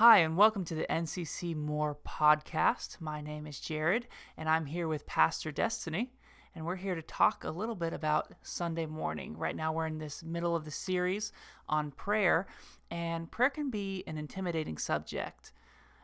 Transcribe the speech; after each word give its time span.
Hi, 0.00 0.20
and 0.20 0.34
welcome 0.34 0.64
to 0.64 0.74
the 0.74 0.86
NCC 0.88 1.54
More 1.54 1.94
podcast. 1.94 3.02
My 3.02 3.20
name 3.20 3.46
is 3.46 3.60
Jared, 3.60 4.08
and 4.34 4.48
I'm 4.48 4.64
here 4.64 4.88
with 4.88 5.04
Pastor 5.04 5.52
Destiny, 5.52 6.10
and 6.54 6.64
we're 6.64 6.76
here 6.76 6.94
to 6.94 7.02
talk 7.02 7.44
a 7.44 7.50
little 7.50 7.74
bit 7.74 7.92
about 7.92 8.32
Sunday 8.42 8.86
morning. 8.86 9.36
Right 9.36 9.54
now, 9.54 9.74
we're 9.74 9.84
in 9.84 9.98
this 9.98 10.22
middle 10.22 10.56
of 10.56 10.64
the 10.64 10.70
series 10.70 11.32
on 11.68 11.90
prayer, 11.90 12.46
and 12.90 13.30
prayer 13.30 13.50
can 13.50 13.68
be 13.68 14.02
an 14.06 14.16
intimidating 14.16 14.78
subject. 14.78 15.52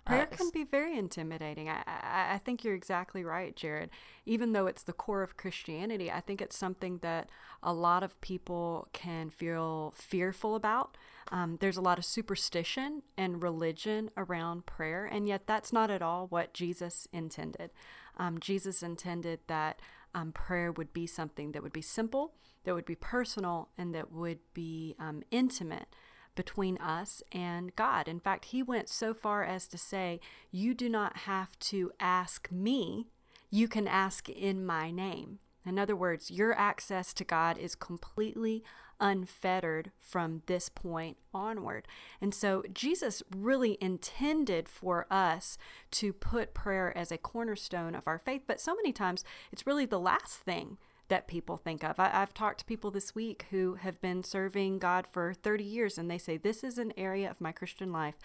Prayer 0.05 0.29
uh, 0.31 0.37
can 0.37 0.51
be 0.51 0.65
very 0.65 0.99
intimidating. 0.99 1.71
I, 1.71 1.83
I, 1.87 2.35
I, 2.35 2.39
think 2.45 2.65
you're 2.65 2.75
exactly 2.75 3.25
right, 3.25 3.57
Jared. 3.57 3.89
Even 4.27 4.53
though 4.53 4.67
it's 4.67 4.83
the 4.83 4.93
core 4.93 5.23
of 5.23 5.39
Christianity, 5.39 6.13
I 6.13 6.21
think 6.21 6.43
it's 6.43 6.59
something 6.59 6.99
that 6.99 7.31
a 7.63 7.73
lot 7.73 8.03
of 8.03 8.21
people 8.21 8.89
can 8.93 9.31
feel 9.31 9.95
fearful 9.97 10.55
about. 10.55 10.99
Um, 11.33 11.59
there's 11.61 11.77
a 11.77 11.83
lot 11.83 11.99
of 11.99 12.05
superstition 12.05 13.03
and 13.17 13.43
religion 13.43 14.11
around 14.17 14.67
prayer, 14.67 15.05
and 15.07 15.27
yet 15.27 15.47
that's 15.47 15.73
not 15.73 15.91
at 15.91 16.03
all 16.03 16.27
what 16.29 16.55
Jesus 16.55 17.09
intended. 17.13 17.71
Um, 18.17 18.39
Jesus 18.39 18.83
intended 18.83 19.41
that 19.49 19.81
um, 20.15 20.33
prayer 20.33 20.73
would 20.73 20.93
be 20.93 21.07
something 21.07 21.53
that 21.53 21.63
would 21.63 21.73
be 21.73 21.83
simple, 21.83 22.35
that 22.65 22.75
would 22.75 22.87
be 22.87 22.95
personal, 22.95 23.69
and 23.77 23.95
that 23.95 24.13
would 24.13 24.39
be 24.55 24.95
um, 24.99 25.23
intimate 25.31 25.89
between 26.35 26.79
us 26.79 27.23
and 27.33 27.75
God. 27.75 28.09
In 28.09 28.21
fact, 28.21 28.47
he 28.47 28.63
went 28.63 28.89
so 28.89 29.13
far 29.13 29.43
as 29.43 29.67
to 29.69 29.79
say, 29.79 30.21
You 30.51 30.75
do 30.75 30.89
not 30.89 31.19
have 31.19 31.59
to 31.61 31.91
ask 31.99 32.51
me, 32.53 33.09
you 33.51 33.69
can 33.69 33.89
ask 33.89 34.29
in 34.29 34.65
my 34.65 34.91
name. 34.91 35.39
In 35.65 35.79
other 35.79 35.97
words, 35.97 36.31
your 36.31 36.55
access 36.57 37.13
to 37.15 37.25
God 37.25 37.59
is 37.59 37.75
completely 37.75 38.63
unfettered 39.01 39.91
from 39.99 40.43
this 40.47 40.69
point 40.69 41.17
onward. 41.35 41.87
And 42.21 42.35
so 42.35 42.63
Jesus 42.73 43.23
really 43.35 43.79
intended 43.81 44.69
for 44.69 45.07
us 45.11 45.59
to 45.93 46.13
put 46.13 46.55
prayer 46.55 46.97
as 46.97 47.13
a 47.13 47.19
cornerstone 47.19 47.95
of 47.95 48.07
our 48.07 48.19
faith, 48.19 48.43
but 48.47 48.61
so 48.61 48.75
many 48.75 48.93
times 48.93 49.25
it's 49.53 49.67
really 49.67 49.87
the 49.87 50.01
last 50.01 50.39
thing 50.39 50.79
that 51.09 51.29
people 51.29 51.57
think 51.57 51.85
of. 51.85 52.01
I, 52.01 52.09
have 52.09 52.35
talked 52.35 52.61
to 52.61 52.65
people 52.65 52.91
this 52.91 53.15
week 53.15 53.47
who 53.51 53.75
have 53.75 54.01
been 54.01 54.25
serving 54.25 54.79
God 54.79 55.07
for 55.07 55.33
30 55.35 55.63
years, 55.63 55.99
and 55.99 56.11
they 56.11 56.19
say, 56.19 56.37
This 56.37 56.65
is 56.65 56.79
an 56.79 56.93
area 56.97 57.31
of 57.31 57.41
my 57.41 57.53
Christian 57.53 57.93
life 57.93 58.17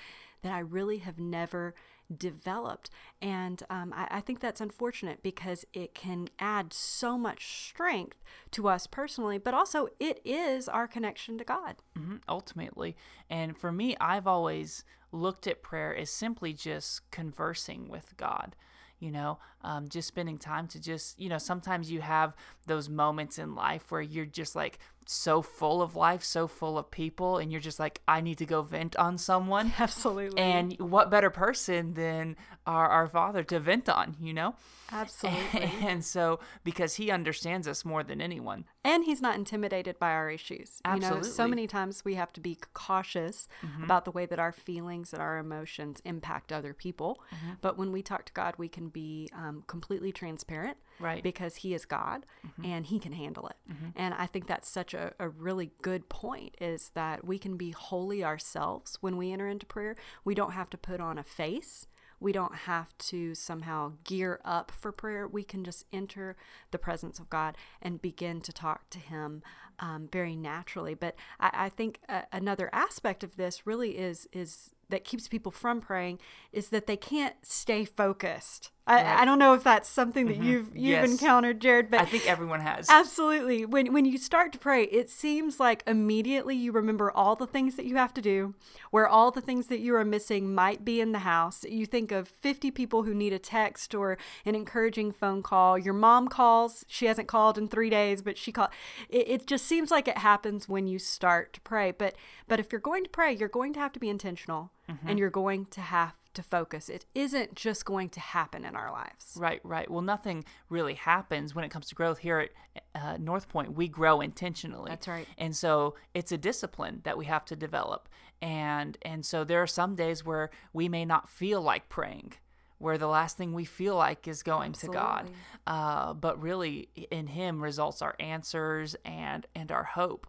that 0.42 0.52
I 0.52 0.59
really 0.59 0.98
have 1.00 1.20
never 1.20 1.76
developed. 2.17 2.90
And 3.22 3.64
um, 3.70 3.94
I, 3.95 4.08
I, 4.12 4.22
think 4.22 4.40
that's 4.40 4.62
unfortunate 4.62 5.22
because 5.23 5.66
it 5.73 5.94
can 5.94 6.30
add 6.40 6.73
so 6.73 7.18
much 7.18 7.68
strength 7.68 8.23
to 8.52 8.68
us 8.68 8.88
personally, 8.88 9.38
but 9.38 9.53
also 9.53 9.88
it 10.00 10.20
is 10.26 10.68
our 10.68 10.88
connection 10.88 11.38
to 11.38 11.44
God. 11.44 11.78
Mm-hmm, 11.98 12.18
ultimately. 12.28 12.95
And 13.30 13.58
for 13.58 13.72
me, 13.72 13.95
I've 14.00 14.28
always 14.28 14.84
looked 15.12 15.48
at 15.48 15.62
prayer 15.62 15.95
as 15.95 16.09
simply 16.09 16.53
just 16.53 17.09
conversing 17.12 17.90
with 17.90 18.16
God 18.18 18.56
you 19.02 19.12
know 19.12 19.40
um, 19.64 19.90
just 19.90 20.08
spending 20.08 20.38
time 20.38 20.68
to 20.68 20.80
just 20.80 21.20
you 21.20 21.28
know 21.28 21.38
sometimes 21.38 21.92
you 21.92 22.00
have 22.00 22.34
those 22.68 22.88
moments 22.88 23.38
in 23.38 23.53
life 23.56 23.92
where 23.92 24.02
you're 24.02 24.25
just 24.25 24.56
like 24.56 24.80
so 25.06 25.42
full 25.42 25.82
of 25.82 25.96
life 25.96 26.24
so 26.24 26.48
full 26.48 26.78
of 26.78 26.90
people 26.92 27.38
and 27.38 27.52
you're 27.52 27.62
just 27.62 27.80
like 27.80 28.02
i 28.08 28.22
need 28.22 28.38
to 28.38 28.46
go 28.46 28.62
vent 28.62 28.96
on 28.96 29.18
someone. 29.18 29.74
Absolutely. 29.80 30.42
And 30.42 30.80
what 30.80 31.10
better 31.10 31.30
person 31.30 31.94
than 31.94 32.36
our, 32.66 32.88
our 32.88 33.08
father 33.08 33.44
to 33.44 33.60
vent 33.60 33.90
on 33.90 34.16
you 34.22 34.34
know? 34.34 34.56
Absolutely. 34.92 35.62
And, 35.62 35.84
and 35.88 36.06
so 36.06 36.40
because 36.64 36.96
he 36.96 37.12
understands 37.12 37.68
us 37.68 37.86
more 37.86 38.04
than 38.04 38.20
anyone. 38.22 38.66
And 38.84 39.06
he's 39.06 39.22
not 39.22 39.36
intimidated 39.36 39.98
by 40.00 40.12
our 40.12 40.30
issues. 40.30 40.82
Absolutely. 40.84 41.18
you 41.18 41.24
know 41.24 41.30
so 41.30 41.48
many 41.48 41.68
times 41.68 42.04
we 42.04 42.16
have 42.16 42.34
to 42.34 42.42
be 42.42 42.58
cautious 42.74 43.48
mm-hmm. 43.64 43.84
about 43.84 44.06
the 44.06 44.12
way 44.12 44.26
that 44.26 44.40
our 44.40 44.52
feelings 44.52 45.14
and 45.14 45.22
our 45.22 45.38
emotions 45.38 46.02
impact 46.04 46.52
other 46.52 46.74
people. 46.74 47.22
Mm-hmm. 47.34 47.54
but 47.62 47.78
when 47.78 47.92
we 47.92 48.02
talk 48.02 48.26
to 48.26 48.34
god 48.34 48.56
we 48.58 48.68
can 48.68 48.90
be 48.90 49.30
um, 49.36 49.64
completely 49.68 50.12
transparent 50.12 50.78
right 51.02 51.24
because 51.24 51.58
he 51.58 51.74
is 51.74 51.86
god 51.86 52.26
mm-hmm. 52.46 52.66
and 52.66 52.88
he 52.88 53.00
can 53.00 53.14
handle 53.14 53.48
it 53.48 53.58
mm-hmm. 53.72 53.90
and 53.96 54.14
i 54.14 54.25
think 54.25 54.48
that's 54.48 54.70
such 54.70 54.94
a, 54.94 55.14
a 55.20 55.28
really 55.30 55.72
good 55.81 56.09
point 56.09 56.56
is 56.62 56.92
that 56.94 57.25
we 57.25 57.38
can 57.38 57.58
be 57.58 57.72
wholly 57.72 58.24
ourselves 58.24 58.98
when 59.02 59.18
we 59.18 59.31
enter 59.31 59.48
into 59.48 59.66
prayer 59.66 59.96
we 60.24 60.36
don't 60.36 60.52
have 60.52 60.70
to 60.70 60.78
put 60.78 61.00
on 61.00 61.18
a 61.18 61.24
face 61.24 61.88
we 62.22 62.31
don't 62.31 62.53
have 62.53 62.96
to 63.00 63.34
somehow 63.34 63.94
gear 64.03 64.40
up 64.46 64.72
for 64.72 64.92
prayer. 64.92 65.28
We 65.28 65.44
can 65.44 65.64
just 65.64 65.86
enter 65.92 66.38
the 66.70 66.78
presence 66.78 67.18
of 67.18 67.31
God 67.31 67.58
and 67.81 68.00
begin 68.00 68.42
to 68.42 68.54
talk 68.54 68.92
to 68.92 69.00
Him 69.00 69.42
um, 69.80 70.08
very 70.09 70.36
naturally. 70.36 70.94
But 70.94 71.16
I, 71.40 71.50
I 71.54 71.70
think 71.70 72.00
uh, 72.08 72.22
another 72.31 72.70
aspect 72.72 73.24
of 73.24 73.36
this 73.36 73.66
really 73.66 73.98
is 73.98 74.30
is 74.31 74.70
that 74.90 75.04
keeps 75.04 75.28
people 75.28 75.52
from 75.52 75.81
praying 75.81 76.20
is 76.52 76.70
that 76.70 76.86
they 76.86 76.98
can't 76.98 77.36
stay 77.42 77.86
focused. 77.86 78.70
I. 78.88 79.22
I 79.22 79.25
don't 79.25 79.40
know 79.40 79.53
if 79.53 79.64
that's 79.64 79.88
something 79.88 80.28
that 80.28 80.36
mm-hmm. 80.36 80.50
you've 80.50 80.75
you've 80.75 81.02
yes. 81.02 81.12
encountered, 81.12 81.62
Jared, 81.62 81.92
but 81.92 82.02
I 82.02 82.06
think 82.06 82.28
everyone 82.28 82.62
has. 82.62 82.90
Absolutely. 82.90 83.66
When 83.66 83.94
when 83.94 84.06
you 84.06 84.18
start 84.18 84.52
to 84.53 84.59
pray, 84.59 84.84
it 84.86 85.09
seems 85.09 85.59
like 85.59 85.84
immediately 85.86 86.56
you 86.56 86.72
remember 86.72 87.12
all 87.12 87.36
the 87.36 87.46
things 87.47 87.75
that 87.75 87.86
you 87.86 87.97
have 87.97 88.14
to 88.16 88.22
do, 88.22 88.56
where 88.90 89.08
all 89.08 89.31
the 89.31 89.42
things 89.42 89.68
that 89.68 89.80
you 89.80 89.96
are 89.96 90.06
missing 90.06 90.53
might 90.53 90.84
be 90.84 91.00
in 91.00 91.12
the 91.12 91.19
house. 91.19 91.64
You 91.64 91.86
think 91.86 92.12
of 92.12 92.28
50 92.28 92.72
people 92.72 93.03
who 93.03 93.14
need 93.14 93.34
a 93.34 93.40
text 93.40 93.94
or 93.94 94.18
an 94.46 94.56
encouraging 94.56 95.12
phone 95.12 95.44
call. 95.44 95.78
Your 95.78 95.94
mom 95.94 96.28
calls. 96.28 96.84
She 96.88 97.06
hasn't 97.06 97.28
called 97.28 97.58
in 97.58 97.68
3 97.68 97.90
days, 97.90 98.22
but 98.22 98.38
she 98.38 98.52
called. 98.52 98.69
It, 99.09 99.30
it 99.30 99.48
just 99.48 99.66
seems 99.66 99.92
like 99.92 100.08
it 100.08 100.18
happens 100.18 100.68
when 100.68 100.88
you 100.88 101.00
start 101.00 101.53
to 101.53 101.62
pray. 101.62 101.92
But 101.92 102.16
but 102.48 102.59
if 102.59 102.72
you're 102.72 102.81
going 102.81 103.03
to 103.03 103.09
pray, 103.09 103.34
you're 103.34 103.48
going 103.48 103.74
to 103.74 103.80
have 103.80 103.94
to 103.94 104.00
be 104.00 104.09
intentional 104.09 104.72
mm-hmm. 104.90 105.08
and 105.08 105.19
you're 105.19 105.30
going 105.30 105.66
to 105.68 105.81
have 105.81 106.13
to 106.34 106.44
focus. 106.44 106.90
It 106.90 107.06
isn't 107.14 107.56
just 107.56 107.86
going 107.86 108.09
to 108.09 108.19
happen 108.19 108.66
in 108.66 108.75
our 108.75 108.92
lives. 108.92 109.34
Right, 109.36 109.59
right. 109.64 109.90
Well, 109.90 110.02
nothing 110.02 110.44
really 110.69 110.94
happens 110.94 111.53
when 111.56 111.66
it 111.66 111.69
comes 111.69 111.88
to 111.88 111.96
growth 111.96 112.19
here 112.19 112.40
at 112.40 112.84
uh, 112.96 113.18
North 113.18 113.50
Point. 113.50 113.74
We 113.74 113.88
grow 113.88 114.22
intentionally. 114.22 114.90
That's 114.90 115.08
right. 115.08 115.28
And 115.38 115.56
so 115.56 115.96
it's 116.14 116.31
a 116.31 116.38
discipline 116.38 117.02
that 117.03 117.18
we 117.18 117.25
have 117.25 117.46
to 117.46 117.56
develop. 117.56 118.09
And 118.42 118.97
and 119.03 119.25
so 119.25 119.44
there 119.44 119.62
are 119.62 119.68
some 119.68 119.96
days 119.96 120.25
where 120.25 120.50
we 120.74 120.90
may 120.90 121.06
not 121.06 121.30
feel 121.30 121.62
like 121.62 121.90
praying. 121.90 122.34
Where 122.80 122.98
the 122.98 123.08
last 123.08 123.38
thing 123.38 123.53
we 123.53 123.66
feel 123.66 123.96
like 123.96 124.28
is 124.28 124.42
going 124.42 124.72
Absolutely. 124.72 124.98
to 124.98 125.03
God, 125.03 125.31
uh, 125.68 126.13
but 126.16 126.42
really 126.42 126.90
in 127.12 127.28
Him 127.28 127.62
results 127.62 128.02
our 128.02 128.16
answers 128.19 128.96
and 129.06 129.46
and 129.53 129.72
our 129.72 129.84
hope, 129.84 130.25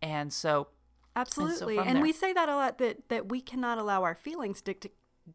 and 0.00 0.32
so 0.32 0.68
Absolutely. 1.16 1.78
And, 1.78 1.86
so 1.86 1.90
and 1.90 2.02
we 2.02 2.12
say 2.12 2.32
that 2.34 2.48
a 2.48 2.54
lot 2.54 2.78
that 2.78 3.08
that 3.08 3.28
we 3.28 3.40
cannot 3.40 3.78
allow 3.78 4.04
our 4.04 4.14
feelings 4.14 4.60
to 4.62 4.74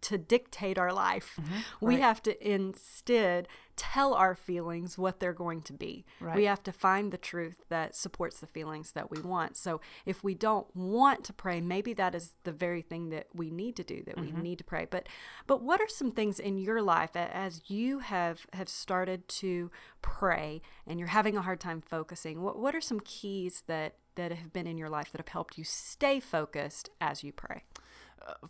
to 0.01 0.17
dictate 0.17 0.77
our 0.77 0.93
life. 0.93 1.37
Mm-hmm. 1.39 1.85
We 1.85 1.95
right. 1.95 2.03
have 2.03 2.23
to 2.23 2.51
instead 2.51 3.47
tell 3.75 4.13
our 4.13 4.35
feelings 4.35 4.97
what 4.97 5.19
they're 5.19 5.33
going 5.33 5.61
to 5.63 5.73
be. 5.73 6.05
Right. 6.19 6.35
We 6.35 6.43
have 6.45 6.61
to 6.63 6.71
find 6.71 7.11
the 7.11 7.17
truth 7.17 7.65
that 7.69 7.95
supports 7.95 8.39
the 8.39 8.47
feelings 8.47 8.91
that 8.91 9.09
we 9.09 9.19
want. 9.21 9.57
So 9.57 9.81
if 10.05 10.23
we 10.23 10.35
don't 10.35 10.67
want 10.75 11.23
to 11.25 11.33
pray, 11.33 11.61
maybe 11.61 11.93
that 11.93 12.13
is 12.13 12.35
the 12.43 12.51
very 12.51 12.81
thing 12.81 13.09
that 13.09 13.27
we 13.33 13.49
need 13.49 13.75
to 13.77 13.83
do 13.83 14.03
that 14.05 14.17
mm-hmm. 14.17 14.35
we 14.37 14.41
need 14.41 14.59
to 14.59 14.63
pray. 14.63 14.87
But 14.89 15.07
but 15.47 15.63
what 15.63 15.81
are 15.81 15.87
some 15.87 16.11
things 16.11 16.39
in 16.39 16.57
your 16.57 16.81
life 16.81 17.15
as 17.15 17.69
you 17.69 17.99
have 17.99 18.45
have 18.53 18.69
started 18.69 19.27
to 19.27 19.71
pray 20.01 20.61
and 20.85 20.99
you're 20.99 21.09
having 21.09 21.35
a 21.35 21.41
hard 21.41 21.59
time 21.59 21.81
focusing? 21.81 22.41
What 22.41 22.59
what 22.59 22.75
are 22.75 22.81
some 22.81 22.99
keys 22.99 23.63
that 23.67 23.95
that 24.15 24.31
have 24.31 24.53
been 24.53 24.67
in 24.67 24.77
your 24.77 24.89
life 24.89 25.11
that 25.11 25.19
have 25.19 25.29
helped 25.29 25.57
you 25.57 25.63
stay 25.63 26.19
focused 26.19 26.89
as 26.99 27.23
you 27.23 27.31
pray? 27.31 27.63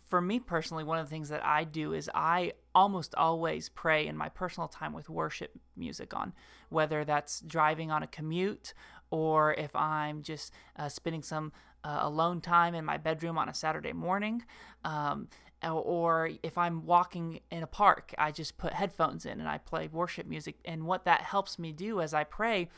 For 0.06 0.20
me 0.20 0.38
personally, 0.38 0.84
one 0.84 0.98
of 0.98 1.06
the 1.06 1.10
things 1.10 1.28
that 1.28 1.44
I 1.44 1.64
do 1.64 1.92
is 1.92 2.10
I 2.14 2.52
almost 2.74 3.14
always 3.14 3.68
pray 3.68 4.06
in 4.06 4.16
my 4.16 4.28
personal 4.28 4.68
time 4.68 4.92
with 4.92 5.08
worship 5.08 5.52
music 5.76 6.14
on, 6.14 6.32
whether 6.68 7.04
that's 7.04 7.40
driving 7.40 7.90
on 7.90 8.02
a 8.02 8.06
commute 8.06 8.74
or 9.10 9.54
if 9.54 9.74
I'm 9.76 10.22
just 10.22 10.52
uh, 10.76 10.88
spending 10.88 11.22
some 11.22 11.52
uh, 11.84 12.00
alone 12.02 12.40
time 12.40 12.74
in 12.74 12.84
my 12.84 12.96
bedroom 12.96 13.38
on 13.38 13.48
a 13.48 13.54
Saturday 13.54 13.92
morning. 13.92 14.44
Um, 14.84 15.28
or 15.70 16.30
if 16.42 16.58
I'm 16.58 16.86
walking 16.86 17.38
in 17.50 17.62
a 17.62 17.68
park, 17.68 18.12
I 18.18 18.32
just 18.32 18.58
put 18.58 18.72
headphones 18.72 19.24
in 19.24 19.38
and 19.38 19.48
I 19.48 19.58
play 19.58 19.88
worship 19.88 20.26
music. 20.26 20.56
And 20.64 20.86
what 20.86 21.04
that 21.04 21.20
helps 21.22 21.56
me 21.56 21.70
do 21.70 22.00
as 22.00 22.12
I 22.12 22.24
pray, 22.24 22.68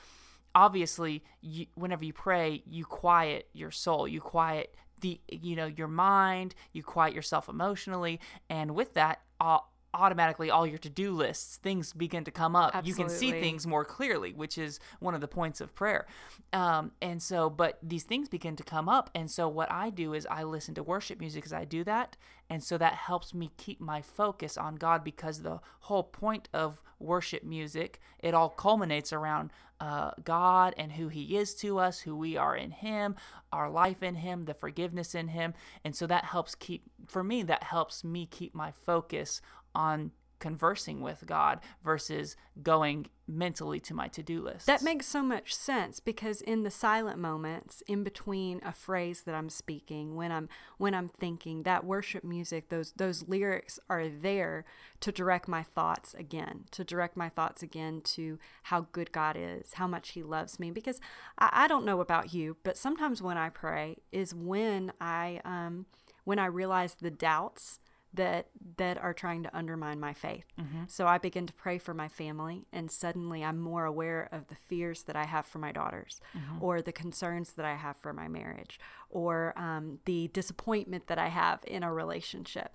obviously, 0.54 1.24
you, 1.40 1.66
whenever 1.74 2.04
you 2.04 2.12
pray, 2.12 2.62
you 2.66 2.84
quiet 2.84 3.48
your 3.54 3.70
soul, 3.70 4.06
you 4.06 4.20
quiet 4.20 4.74
the 5.00 5.20
you 5.28 5.56
know 5.56 5.66
your 5.66 5.88
mind 5.88 6.54
you 6.72 6.82
quiet 6.82 7.14
yourself 7.14 7.48
emotionally 7.48 8.20
and 8.48 8.74
with 8.74 8.94
that 8.94 9.20
all, 9.40 9.73
automatically 9.94 10.50
all 10.50 10.66
your 10.66 10.78
to-do 10.78 11.12
lists 11.12 11.56
things 11.56 11.92
begin 11.92 12.24
to 12.24 12.30
come 12.30 12.54
up 12.56 12.74
Absolutely. 12.74 12.88
you 12.90 12.94
can 12.96 13.08
see 13.08 13.30
things 13.32 13.66
more 13.66 13.84
clearly 13.84 14.32
which 14.32 14.58
is 14.58 14.80
one 15.00 15.14
of 15.14 15.20
the 15.20 15.28
points 15.28 15.60
of 15.60 15.74
prayer 15.74 16.06
um, 16.52 16.92
and 17.00 17.22
so 17.22 17.48
but 17.48 17.78
these 17.82 18.02
things 18.04 18.28
begin 18.28 18.56
to 18.56 18.64
come 18.64 18.88
up 18.88 19.10
and 19.14 19.30
so 19.30 19.48
what 19.48 19.70
i 19.72 19.90
do 19.90 20.12
is 20.12 20.26
i 20.30 20.42
listen 20.42 20.74
to 20.74 20.82
worship 20.82 21.20
music 21.20 21.44
as 21.46 21.52
i 21.52 21.64
do 21.64 21.84
that 21.84 22.16
And 22.50 22.62
so 22.62 22.76
that 22.78 22.94
helps 22.94 23.32
me 23.32 23.50
keep 23.56 23.80
my 23.80 24.02
focus 24.02 24.58
on 24.58 24.76
God 24.76 25.02
because 25.02 25.40
the 25.42 25.60
whole 25.80 26.02
point 26.02 26.48
of 26.52 26.80
worship 26.98 27.42
music, 27.42 28.00
it 28.18 28.34
all 28.34 28.50
culminates 28.50 29.12
around 29.12 29.50
uh, 29.80 30.12
God 30.22 30.74
and 30.76 30.92
who 30.92 31.08
He 31.08 31.36
is 31.36 31.54
to 31.56 31.78
us, 31.78 32.00
who 32.00 32.16
we 32.16 32.36
are 32.36 32.56
in 32.56 32.70
Him, 32.70 33.16
our 33.52 33.70
life 33.70 34.02
in 34.02 34.16
Him, 34.16 34.44
the 34.44 34.54
forgiveness 34.54 35.14
in 35.14 35.28
Him. 35.28 35.54
And 35.84 35.96
so 35.96 36.06
that 36.06 36.24
helps 36.26 36.54
keep, 36.54 36.84
for 37.06 37.24
me, 37.24 37.42
that 37.44 37.64
helps 37.64 38.04
me 38.04 38.26
keep 38.26 38.54
my 38.54 38.70
focus 38.72 39.40
on 39.74 40.12
conversing 40.44 41.00
with 41.00 41.24
God 41.26 41.60
versus 41.82 42.36
going 42.62 43.06
mentally 43.26 43.80
to 43.80 43.94
my 43.94 44.08
to-do 44.08 44.42
list. 44.42 44.66
That 44.66 44.82
makes 44.82 45.06
so 45.06 45.22
much 45.22 45.54
sense 45.54 46.00
because 46.00 46.42
in 46.42 46.64
the 46.64 46.70
silent 46.70 47.18
moments 47.18 47.82
in 47.86 48.04
between 48.04 48.60
a 48.62 48.72
phrase 48.72 49.22
that 49.22 49.34
I'm 49.34 49.48
speaking, 49.48 50.16
when 50.16 50.30
I'm 50.30 50.50
when 50.76 50.92
I'm 50.92 51.08
thinking, 51.08 51.62
that 51.62 51.86
worship 51.86 52.24
music, 52.24 52.68
those 52.68 52.92
those 52.92 53.26
lyrics 53.26 53.78
are 53.88 54.06
there 54.06 54.66
to 55.00 55.10
direct 55.10 55.48
my 55.48 55.62
thoughts 55.62 56.12
again, 56.12 56.64
to 56.72 56.84
direct 56.84 57.16
my 57.16 57.30
thoughts 57.30 57.62
again 57.62 58.02
to 58.02 58.38
how 58.64 58.88
good 58.92 59.12
God 59.12 59.36
is, 59.38 59.72
how 59.74 59.86
much 59.86 60.10
He 60.10 60.22
loves 60.22 60.60
me. 60.60 60.70
Because 60.70 61.00
I, 61.38 61.48
I 61.52 61.68
don't 61.68 61.86
know 61.86 62.00
about 62.00 62.34
you, 62.34 62.58
but 62.64 62.76
sometimes 62.76 63.22
when 63.22 63.38
I 63.38 63.48
pray 63.48 63.96
is 64.12 64.34
when 64.34 64.92
I 65.00 65.40
um 65.46 65.86
when 66.24 66.38
I 66.38 66.46
realize 66.46 66.96
the 66.96 67.10
doubts 67.10 67.80
that 68.14 68.46
that 68.76 68.98
are 68.98 69.12
trying 69.12 69.42
to 69.42 69.56
undermine 69.56 70.00
my 70.00 70.12
faith. 70.12 70.44
Mm-hmm. 70.60 70.84
So 70.88 71.06
I 71.06 71.18
begin 71.18 71.46
to 71.46 71.52
pray 71.52 71.78
for 71.78 71.94
my 71.94 72.08
family 72.08 72.66
and 72.72 72.90
suddenly 72.90 73.44
I'm 73.44 73.58
more 73.58 73.84
aware 73.84 74.28
of 74.32 74.48
the 74.48 74.54
fears 74.54 75.02
that 75.04 75.16
I 75.16 75.24
have 75.24 75.46
for 75.46 75.58
my 75.58 75.72
daughters 75.72 76.20
mm-hmm. 76.36 76.62
or 76.62 76.80
the 76.80 76.92
concerns 76.92 77.52
that 77.52 77.64
I 77.64 77.74
have 77.74 77.96
for 77.96 78.12
my 78.12 78.28
marriage 78.28 78.80
or 79.10 79.52
um, 79.56 79.98
the 80.06 80.28
disappointment 80.28 81.06
that 81.06 81.18
I 81.18 81.28
have 81.28 81.60
in 81.66 81.82
a 81.82 81.92
relationship. 81.92 82.74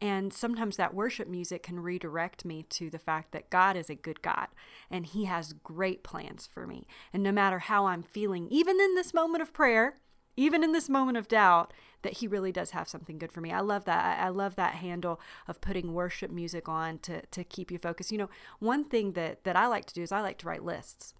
And 0.00 0.32
sometimes 0.32 0.76
that 0.76 0.94
worship 0.94 1.28
music 1.28 1.62
can 1.62 1.80
redirect 1.80 2.44
me 2.44 2.64
to 2.70 2.88
the 2.88 2.98
fact 2.98 3.32
that 3.32 3.50
God 3.50 3.76
is 3.76 3.90
a 3.90 3.94
good 3.94 4.22
God 4.22 4.48
and 4.90 5.04
He 5.04 5.24
has 5.24 5.52
great 5.52 6.02
plans 6.02 6.48
for 6.50 6.66
me. 6.66 6.86
And 7.12 7.22
no 7.22 7.32
matter 7.32 7.58
how 7.58 7.86
I'm 7.86 8.02
feeling, 8.02 8.48
even 8.50 8.80
in 8.80 8.94
this 8.94 9.12
moment 9.12 9.42
of 9.42 9.52
prayer, 9.52 9.96
even 10.36 10.64
in 10.64 10.72
this 10.72 10.88
moment 10.88 11.18
of 11.18 11.28
doubt, 11.28 11.72
that 12.02 12.14
he 12.14 12.26
really 12.26 12.52
does 12.52 12.70
have 12.70 12.88
something 12.88 13.18
good 13.18 13.32
for 13.32 13.40
me. 13.40 13.52
I 13.52 13.60
love 13.60 13.84
that. 13.84 14.20
I 14.20 14.28
love 14.28 14.56
that 14.56 14.74
handle 14.76 15.20
of 15.46 15.60
putting 15.60 15.92
worship 15.92 16.30
music 16.30 16.68
on 16.68 16.98
to, 17.00 17.22
to 17.26 17.44
keep 17.44 17.70
you 17.70 17.78
focused. 17.78 18.12
You 18.12 18.18
know, 18.18 18.30
one 18.58 18.84
thing 18.84 19.12
that, 19.12 19.44
that 19.44 19.56
I 19.56 19.66
like 19.66 19.86
to 19.86 19.94
do 19.94 20.02
is 20.02 20.12
I 20.12 20.20
like 20.20 20.38
to 20.38 20.46
write 20.46 20.64
lists. 20.64 21.14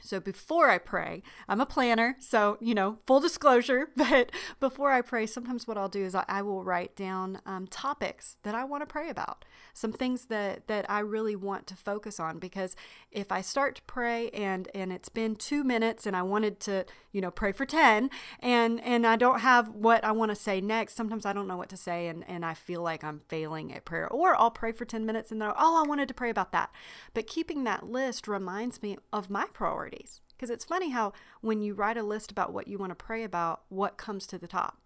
So 0.00 0.20
before 0.20 0.68
I 0.70 0.78
pray, 0.78 1.22
I'm 1.48 1.60
a 1.60 1.66
planner, 1.66 2.16
so 2.20 2.58
you 2.60 2.74
know, 2.74 2.98
full 3.06 3.20
disclosure. 3.20 3.88
But 4.06 4.30
before 4.60 4.92
I 4.92 5.02
pray, 5.02 5.26
sometimes 5.26 5.66
what 5.66 5.76
I'll 5.76 5.88
do 5.88 6.04
is 6.04 6.14
I, 6.14 6.24
I 6.28 6.42
will 6.42 6.62
write 6.62 6.94
down 6.94 7.40
um, 7.44 7.66
topics 7.66 8.36
that 8.44 8.54
I 8.54 8.64
want 8.64 8.82
to 8.82 8.86
pray 8.86 9.10
about, 9.10 9.44
some 9.74 9.92
things 9.92 10.26
that 10.26 10.68
that 10.68 10.88
I 10.88 11.00
really 11.00 11.34
want 11.34 11.66
to 11.68 11.74
focus 11.74 12.20
on. 12.20 12.38
Because 12.38 12.76
if 13.10 13.32
I 13.32 13.40
start 13.40 13.76
to 13.76 13.82
pray 13.82 14.30
and 14.30 14.68
and 14.74 14.92
it's 14.92 15.08
been 15.08 15.34
two 15.34 15.64
minutes 15.64 16.06
and 16.06 16.14
I 16.14 16.22
wanted 16.22 16.60
to, 16.60 16.84
you 17.10 17.20
know, 17.20 17.30
pray 17.30 17.52
for 17.52 17.66
ten, 17.66 18.10
and 18.40 18.80
and 18.82 19.06
I 19.06 19.16
don't 19.16 19.40
have 19.40 19.70
what 19.70 20.04
I 20.04 20.12
want 20.12 20.30
to 20.30 20.36
say 20.36 20.60
next, 20.60 20.94
sometimes 20.94 21.26
I 21.26 21.32
don't 21.32 21.48
know 21.48 21.56
what 21.56 21.70
to 21.70 21.76
say, 21.76 22.06
and 22.06 22.24
and 22.28 22.44
I 22.44 22.54
feel 22.54 22.82
like 22.82 23.02
I'm 23.02 23.22
failing 23.28 23.72
at 23.74 23.84
prayer. 23.84 24.08
Or 24.08 24.36
I'll 24.36 24.50
pray 24.50 24.72
for 24.72 24.84
ten 24.84 25.04
minutes 25.04 25.32
and 25.32 25.40
then 25.40 25.52
oh, 25.56 25.82
I 25.82 25.88
wanted 25.88 26.06
to 26.08 26.14
pray 26.14 26.30
about 26.30 26.52
that. 26.52 26.70
But 27.12 27.26
keeping 27.26 27.64
that 27.64 27.86
list 27.86 28.28
reminds 28.28 28.82
me 28.82 28.98
of 29.12 29.30
my 29.30 29.46
priorities 29.52 29.85
priorities. 29.86 30.20
Because 30.36 30.50
it's 30.50 30.64
funny 30.64 30.90
how 30.90 31.12
when 31.40 31.62
you 31.62 31.74
write 31.74 31.96
a 31.96 32.02
list 32.02 32.30
about 32.30 32.52
what 32.52 32.68
you 32.68 32.78
want 32.78 32.90
to 32.90 33.04
pray 33.04 33.24
about, 33.24 33.62
what 33.68 33.96
comes 33.96 34.26
to 34.26 34.38
the 34.38 34.46
top? 34.46 34.78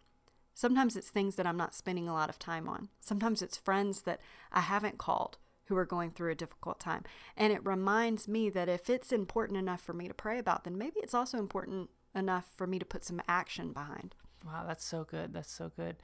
Sometimes 0.55 0.97
it's 0.97 1.08
things 1.08 1.37
that 1.37 1.47
I'm 1.47 1.56
not 1.56 1.75
spending 1.75 2.08
a 2.08 2.12
lot 2.12 2.29
of 2.29 2.38
time 2.38 2.69
on. 2.69 2.88
Sometimes 3.00 3.43
it's 3.43 3.56
friends 3.56 4.02
that 4.02 4.20
I 4.52 4.61
haven't 4.61 4.99
called 4.99 5.38
who 5.67 5.76
are 5.76 5.87
going 5.87 6.11
through 6.11 6.32
a 6.32 6.37
difficult 6.37 6.81
time. 6.81 7.05
And 7.37 7.52
it 7.52 7.64
reminds 7.64 8.29
me 8.29 8.50
that 8.50 8.69
if 8.69 8.91
it's 8.91 9.12
important 9.12 9.58
enough 9.58 9.81
for 9.81 9.93
me 9.93 10.08
to 10.08 10.14
pray 10.14 10.38
about, 10.38 10.64
then 10.64 10.76
maybe 10.76 11.00
it's 11.00 11.14
also 11.14 11.38
important 11.38 11.91
enough 12.14 12.50
for 12.56 12.67
me 12.67 12.79
to 12.79 12.85
put 12.85 13.05
some 13.05 13.23
action 13.29 13.73
behind. 13.73 14.14
Wow, 14.44 14.64
that's 14.67 14.85
so 14.85 15.05
good. 15.05 15.32
That's 15.32 15.53
so 15.53 15.70
good. 15.76 15.96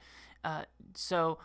Uh, 0.43 0.63
so 0.95 1.39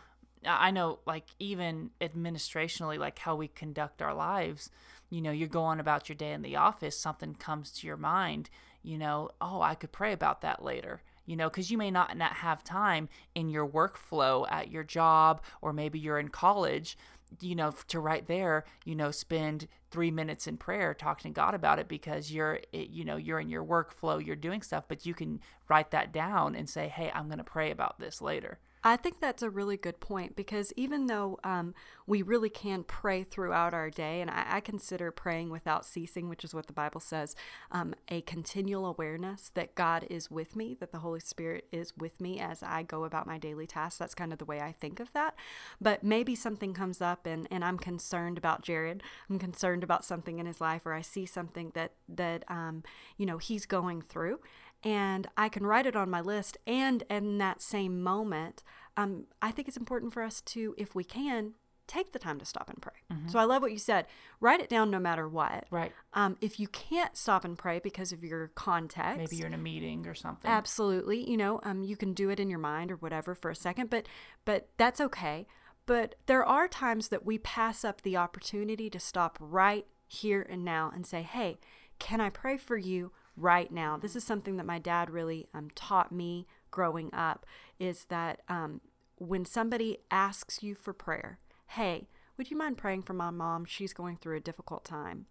I 0.45 0.71
know, 0.71 0.99
like, 1.05 1.25
even 1.39 1.91
administrationally, 2.01 2.97
like 2.97 3.19
how 3.19 3.35
we 3.35 3.47
conduct 3.47 4.01
our 4.01 4.13
lives, 4.13 4.69
you 5.09 5.21
know, 5.21 5.31
you're 5.31 5.47
going 5.47 5.79
about 5.79 6.09
your 6.09 6.15
day 6.15 6.31
in 6.31 6.41
the 6.41 6.55
office, 6.55 6.99
something 6.99 7.35
comes 7.35 7.71
to 7.71 7.87
your 7.87 7.97
mind, 7.97 8.49
you 8.81 8.97
know, 8.97 9.29
oh, 9.39 9.61
I 9.61 9.75
could 9.75 9.91
pray 9.91 10.13
about 10.13 10.41
that 10.41 10.63
later 10.63 11.01
you 11.25 11.35
know, 11.35 11.49
because 11.49 11.71
you 11.71 11.77
may 11.77 11.91
not, 11.91 12.17
not 12.17 12.33
have 12.33 12.63
time 12.63 13.09
in 13.33 13.49
your 13.49 13.67
workflow 13.67 14.45
at 14.51 14.69
your 14.69 14.83
job, 14.83 15.41
or 15.61 15.71
maybe 15.73 15.99
you're 15.99 16.19
in 16.19 16.27
college, 16.27 16.97
you 17.41 17.55
know, 17.55 17.73
to 17.87 17.99
right 17.99 18.27
there, 18.27 18.65
you 18.85 18.95
know, 18.95 19.11
spend 19.11 19.67
three 19.89 20.11
minutes 20.11 20.47
in 20.47 20.57
prayer 20.57 20.93
talking 20.93 21.31
to 21.31 21.35
God 21.35 21.53
about 21.53 21.79
it 21.79 21.87
because 21.87 22.31
you're, 22.31 22.59
you 22.71 23.05
know, 23.05 23.15
you're 23.15 23.39
in 23.39 23.49
your 23.49 23.63
workflow, 23.63 24.23
you're 24.23 24.35
doing 24.35 24.61
stuff, 24.61 24.85
but 24.87 25.05
you 25.05 25.13
can 25.13 25.39
write 25.69 25.91
that 25.91 26.11
down 26.11 26.55
and 26.55 26.69
say, 26.69 26.87
hey, 26.87 27.11
I'm 27.13 27.27
going 27.27 27.37
to 27.37 27.43
pray 27.43 27.71
about 27.71 27.99
this 27.99 28.21
later. 28.21 28.59
I 28.85 28.97
think 28.97 29.21
that's 29.21 29.41
a 29.41 29.49
really 29.49 29.77
good 29.77 30.01
point 30.01 30.35
because 30.35 30.73
even 30.75 31.07
though 31.07 31.39
um, 31.43 31.73
we 32.05 32.21
really 32.21 32.49
can 32.49 32.83
pray 32.83 33.23
throughout 33.23 33.73
our 33.73 33.89
day, 33.89 34.19
and 34.19 34.29
I, 34.29 34.45
I, 34.49 34.59
consider 34.59 35.09
praying 35.09 35.49
without 35.49 35.85
ceasing, 35.85 36.27
which 36.27 36.43
is 36.43 36.53
what 36.53 36.67
the 36.67 36.73
Bible 36.73 36.99
says, 36.99 37.33
um, 37.71 37.95
a 38.09 38.21
continual 38.21 38.85
awareness 38.85 39.51
that 39.53 39.75
God 39.75 40.05
is 40.09 40.29
with 40.29 40.55
me, 40.55 40.75
that 40.81 40.91
the 40.91 40.99
Holy 40.99 41.21
Spirit 41.21 41.65
is 41.71 41.95
with 41.95 42.19
me 42.19 42.39
as 42.39 42.61
I 42.61 42.83
go 42.83 43.05
about 43.05 43.25
my 43.25 43.37
daily 43.37 43.65
tasks. 43.65 43.99
That's 43.99 44.15
kind 44.15 44.33
of 44.33 44.39
the 44.39 44.45
way 44.45 44.59
I 44.59 44.73
think 44.73 44.99
of 44.99 45.13
that. 45.13 45.35
But 45.79 46.03
maybe 46.03 46.35
something 46.35 46.73
comes 46.73 47.01
up 47.01 47.25
and, 47.25 47.47
and 47.49 47.63
I'm 47.63 47.77
concerned 47.77 48.37
about 48.37 48.63
Jared. 48.63 49.01
I'm 49.29 49.39
concerned 49.39 49.83
about 49.83 50.03
something 50.03 50.39
in 50.39 50.45
his 50.45 50.59
life, 50.59 50.85
or 50.85 50.93
I 50.93 51.01
see 51.01 51.25
something 51.25 51.71
that, 51.73 51.93
that 52.09 52.43
um, 52.49 52.83
you 53.17 53.25
know, 53.25 53.37
he's 53.37 53.65
going 53.65 54.01
through 54.01 54.39
and 54.83 55.27
I 55.37 55.49
can 55.49 55.65
write 55.65 55.85
it 55.85 55.95
on 55.95 56.09
my 56.09 56.21
list. 56.21 56.57
And 56.67 57.03
in 57.09 57.37
that 57.37 57.61
same 57.61 58.01
moment, 58.01 58.63
um, 58.97 59.25
I 59.41 59.51
think 59.51 59.67
it's 59.67 59.77
important 59.77 60.13
for 60.13 60.23
us 60.23 60.41
to, 60.41 60.75
if 60.77 60.93
we 60.93 61.03
can, 61.03 61.53
take 61.87 62.11
the 62.11 62.19
time 62.19 62.39
to 62.39 62.45
stop 62.45 62.69
and 62.69 62.81
pray. 62.81 62.93
Mm-hmm. 63.11 63.29
So 63.29 63.39
I 63.39 63.43
love 63.43 63.61
what 63.61 63.71
you 63.71 63.77
said. 63.77 64.05
Write 64.39 64.61
it 64.61 64.69
down 64.69 64.89
no 64.89 64.99
matter 64.99 65.27
what. 65.27 65.65
Right. 65.69 65.91
Um, 66.13 66.37
if 66.41 66.59
you 66.59 66.67
can't 66.67 67.15
stop 67.17 67.43
and 67.43 67.57
pray 67.57 67.79
because 67.79 68.11
of 68.11 68.23
your 68.23 68.47
context, 68.55 69.17
maybe 69.17 69.35
you're 69.35 69.47
in 69.47 69.53
a 69.53 69.57
meeting 69.57 70.07
or 70.07 70.15
something. 70.15 70.49
Absolutely. 70.49 71.29
You 71.29 71.37
know, 71.37 71.59
um, 71.63 71.83
you 71.83 71.97
can 71.97 72.13
do 72.13 72.29
it 72.29 72.39
in 72.39 72.49
your 72.49 72.59
mind 72.59 72.91
or 72.91 72.95
whatever 72.95 73.35
for 73.35 73.51
a 73.51 73.55
second, 73.55 73.89
but 73.89 74.07
but 74.45 74.69
that's 74.77 75.01
okay. 75.01 75.45
But 75.85 76.15
there 76.27 76.45
are 76.45 76.69
times 76.69 77.09
that 77.09 77.25
we 77.25 77.37
pass 77.37 77.83
up 77.83 78.01
the 78.01 78.15
opportunity 78.15 78.89
to 78.89 78.99
stop 78.99 79.37
right 79.41 79.85
here 80.07 80.45
and 80.49 80.63
now 80.63 80.91
and 80.93 81.05
say, 81.05 81.21
"Hey, 81.21 81.57
can 81.99 82.21
I 82.21 82.29
pray 82.29 82.57
for 82.57 82.77
you 82.77 83.11
right 83.35 83.71
now. 83.71 83.97
This 83.97 84.15
is 84.15 84.23
something 84.23 84.57
that 84.57 84.65
my 84.65 84.79
dad 84.79 85.09
really 85.09 85.47
um, 85.53 85.69
taught 85.75 86.11
me 86.11 86.47
growing 86.71 87.13
up 87.13 87.45
is 87.79 88.05
that 88.05 88.41
um, 88.49 88.81
when 89.17 89.45
somebody 89.45 89.99
asks 90.11 90.63
you 90.63 90.75
for 90.75 90.93
prayer, 90.93 91.39
hey, 91.67 92.07
would 92.37 92.49
you 92.49 92.57
mind 92.57 92.77
praying 92.77 93.03
for 93.03 93.13
my 93.13 93.29
mom? 93.29 93.65
She's 93.65 93.93
going 93.93 94.17
through 94.17 94.37
a 94.37 94.41
difficult 94.41 94.83
time. 94.83 95.27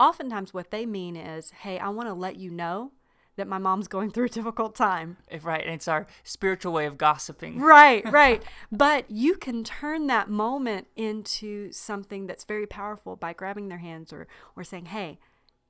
Oftentimes, 0.00 0.54
what 0.54 0.70
they 0.70 0.86
mean 0.86 1.16
is, 1.16 1.50
hey, 1.50 1.78
I 1.78 1.90
want 1.90 2.08
to 2.08 2.14
let 2.14 2.36
you 2.36 2.50
know 2.50 2.92
that 3.36 3.48
my 3.48 3.58
mom's 3.58 3.88
going 3.88 4.10
through 4.10 4.26
a 4.26 4.30
difficult 4.30 4.74
time. 4.74 5.16
Right. 5.42 5.62
And 5.64 5.74
it's 5.74 5.88
our 5.88 6.06
spiritual 6.22 6.72
way 6.72 6.86
of 6.86 6.98
gossiping. 6.98 7.58
Right, 7.60 8.10
right. 8.10 8.42
but 8.72 9.10
you 9.10 9.36
can 9.36 9.64
turn 9.64 10.06
that 10.08 10.28
moment 10.28 10.88
into 10.96 11.72
something 11.72 12.26
that's 12.26 12.44
very 12.44 12.66
powerful 12.66 13.16
by 13.16 13.32
grabbing 13.32 13.68
their 13.68 13.78
hands 13.78 14.12
or, 14.12 14.26
or 14.54 14.64
saying, 14.64 14.86
hey, 14.86 15.18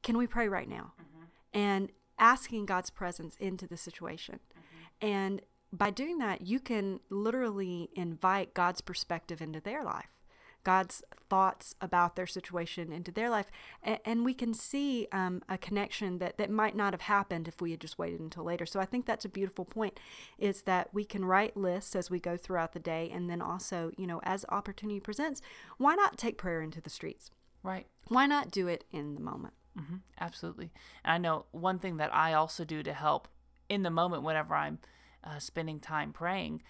can 0.02 0.18
we 0.18 0.26
pray 0.26 0.48
right 0.48 0.68
now? 0.68 0.92
And 1.52 1.90
asking 2.18 2.66
God's 2.66 2.90
presence 2.90 3.36
into 3.40 3.66
the 3.66 3.76
situation. 3.76 4.40
Mm-hmm. 4.50 5.06
And 5.06 5.42
by 5.72 5.90
doing 5.90 6.18
that, 6.18 6.46
you 6.46 6.60
can 6.60 7.00
literally 7.10 7.90
invite 7.94 8.54
God's 8.54 8.80
perspective 8.80 9.40
into 9.40 9.60
their 9.60 9.82
life. 9.82 10.08
God's 10.64 11.02
thoughts 11.28 11.74
about 11.80 12.14
their 12.14 12.26
situation 12.26 12.92
into 12.92 13.10
their 13.10 13.28
life. 13.28 13.46
And, 13.82 13.98
and 14.04 14.24
we 14.24 14.34
can 14.34 14.54
see 14.54 15.08
um, 15.10 15.42
a 15.48 15.58
connection 15.58 16.18
that, 16.18 16.38
that 16.38 16.50
might 16.50 16.76
not 16.76 16.92
have 16.92 17.00
happened 17.02 17.48
if 17.48 17.60
we 17.60 17.72
had 17.72 17.80
just 17.80 17.98
waited 17.98 18.20
until 18.20 18.44
later. 18.44 18.66
So 18.66 18.78
I 18.78 18.84
think 18.84 19.06
that's 19.06 19.24
a 19.24 19.30
beautiful 19.30 19.64
point 19.64 19.98
is 20.38 20.62
that 20.62 20.90
we 20.92 21.04
can 21.04 21.24
write 21.24 21.56
lists 21.56 21.96
as 21.96 22.10
we 22.10 22.20
go 22.20 22.36
throughout 22.36 22.74
the 22.74 22.78
day. 22.78 23.10
And 23.12 23.28
then 23.28 23.42
also, 23.42 23.90
you 23.96 24.06
know, 24.06 24.20
as 24.22 24.44
opportunity 24.50 25.00
presents, 25.00 25.42
why 25.78 25.94
not 25.94 26.16
take 26.16 26.38
prayer 26.38 26.62
into 26.62 26.80
the 26.80 26.90
streets? 26.90 27.30
Right. 27.64 27.86
Why 28.08 28.26
not 28.26 28.50
do 28.50 28.68
it 28.68 28.84
in 28.92 29.14
the 29.14 29.20
moment? 29.20 29.54
Mm-hmm, 29.78 29.96
absolutely. 30.20 30.70
And 31.04 31.14
I 31.14 31.18
know 31.18 31.46
one 31.50 31.78
thing 31.78 31.96
that 31.96 32.14
I 32.14 32.34
also 32.34 32.64
do 32.64 32.82
to 32.82 32.92
help 32.92 33.28
in 33.68 33.82
the 33.82 33.90
moment 33.90 34.22
whenever 34.22 34.54
I'm 34.54 34.78
uh, 35.24 35.38
spending 35.38 35.80
time 35.80 36.12
praying, 36.12 36.62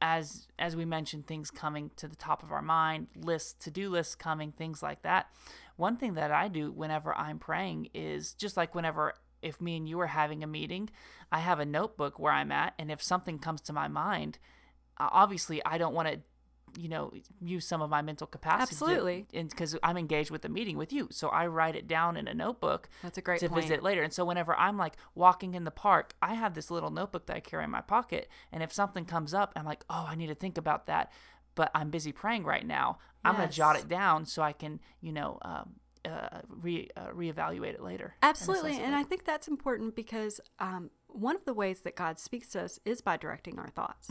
as 0.00 0.46
as 0.58 0.74
we 0.74 0.84
mentioned, 0.84 1.26
things 1.26 1.50
coming 1.50 1.90
to 1.96 2.08
the 2.08 2.16
top 2.16 2.42
of 2.42 2.52
our 2.52 2.62
mind, 2.62 3.08
lists, 3.14 3.52
to 3.64 3.70
do 3.70 3.90
lists 3.90 4.14
coming, 4.14 4.52
things 4.52 4.82
like 4.82 5.02
that. 5.02 5.26
One 5.76 5.96
thing 5.96 6.14
that 6.14 6.30
I 6.30 6.48
do 6.48 6.72
whenever 6.72 7.14
I'm 7.14 7.38
praying 7.38 7.90
is 7.92 8.32
just 8.32 8.56
like 8.56 8.74
whenever 8.74 9.14
if 9.42 9.60
me 9.60 9.76
and 9.76 9.88
you 9.88 10.00
are 10.00 10.06
having 10.06 10.42
a 10.42 10.46
meeting, 10.46 10.88
I 11.30 11.40
have 11.40 11.60
a 11.60 11.66
notebook 11.66 12.18
where 12.18 12.32
I'm 12.32 12.50
at, 12.52 12.72
and 12.78 12.90
if 12.90 13.02
something 13.02 13.38
comes 13.38 13.60
to 13.62 13.72
my 13.72 13.86
mind, 13.86 14.38
obviously 14.98 15.62
I 15.64 15.76
don't 15.76 15.94
want 15.94 16.08
to 16.08 16.20
you 16.78 16.88
know 16.88 17.12
use 17.40 17.66
some 17.66 17.80
of 17.80 17.90
my 17.90 18.02
mental 18.02 18.26
capacity 18.26 18.74
Absolutely. 18.74 19.26
because 19.32 19.76
i'm 19.82 19.96
engaged 19.96 20.30
with 20.30 20.42
the 20.42 20.48
meeting 20.48 20.76
with 20.76 20.92
you. 20.92 21.08
So 21.10 21.28
i 21.28 21.46
write 21.46 21.76
it 21.76 21.86
down 21.86 22.16
in 22.16 22.28
a 22.28 22.34
notebook 22.34 22.88
That's 23.02 23.18
a 23.18 23.22
great 23.22 23.40
to 23.40 23.48
point. 23.48 23.62
visit 23.62 23.82
later. 23.82 24.02
And 24.02 24.12
so 24.12 24.24
whenever 24.24 24.54
i'm 24.56 24.76
like 24.76 24.94
walking 25.14 25.54
in 25.54 25.64
the 25.64 25.70
park 25.70 26.14
i 26.20 26.34
have 26.34 26.54
this 26.54 26.70
little 26.70 26.90
notebook 26.90 27.26
that 27.26 27.36
i 27.36 27.40
carry 27.40 27.64
in 27.64 27.70
my 27.70 27.80
pocket. 27.80 28.28
And 28.52 28.62
if 28.62 28.72
something 28.72 29.04
comes 29.04 29.32
up 29.32 29.52
i'm 29.56 29.64
like 29.64 29.84
oh 29.88 30.06
i 30.08 30.14
need 30.14 30.28
to 30.28 30.34
think 30.34 30.58
about 30.58 30.86
that. 30.86 31.12
But 31.54 31.70
i'm 31.74 31.90
busy 31.90 32.12
praying 32.12 32.44
right 32.44 32.66
now. 32.66 32.98
I'm 33.24 33.36
going 33.36 33.48
to 33.48 33.54
jot 33.54 33.76
it 33.76 33.88
down 33.88 34.26
so 34.26 34.42
i 34.42 34.52
can 34.52 34.80
you 35.00 35.12
know 35.12 35.38
um, 35.42 35.74
uh, 36.06 36.40
re 36.48 36.88
uh, 36.96 37.08
reevaluate 37.08 37.74
it 37.74 37.82
later. 37.82 38.14
Absolutely. 38.22 38.78
And 38.78 38.94
I 38.94 39.02
think 39.02 39.24
that's 39.24 39.48
important 39.48 39.96
because 39.96 40.40
um, 40.58 40.90
one 41.16 41.36
of 41.36 41.44
the 41.44 41.54
ways 41.54 41.80
that 41.80 41.96
God 41.96 42.18
speaks 42.18 42.48
to 42.48 42.62
us 42.62 42.78
is 42.84 43.00
by 43.00 43.16
directing 43.16 43.58
our 43.58 43.68
thoughts. 43.68 44.08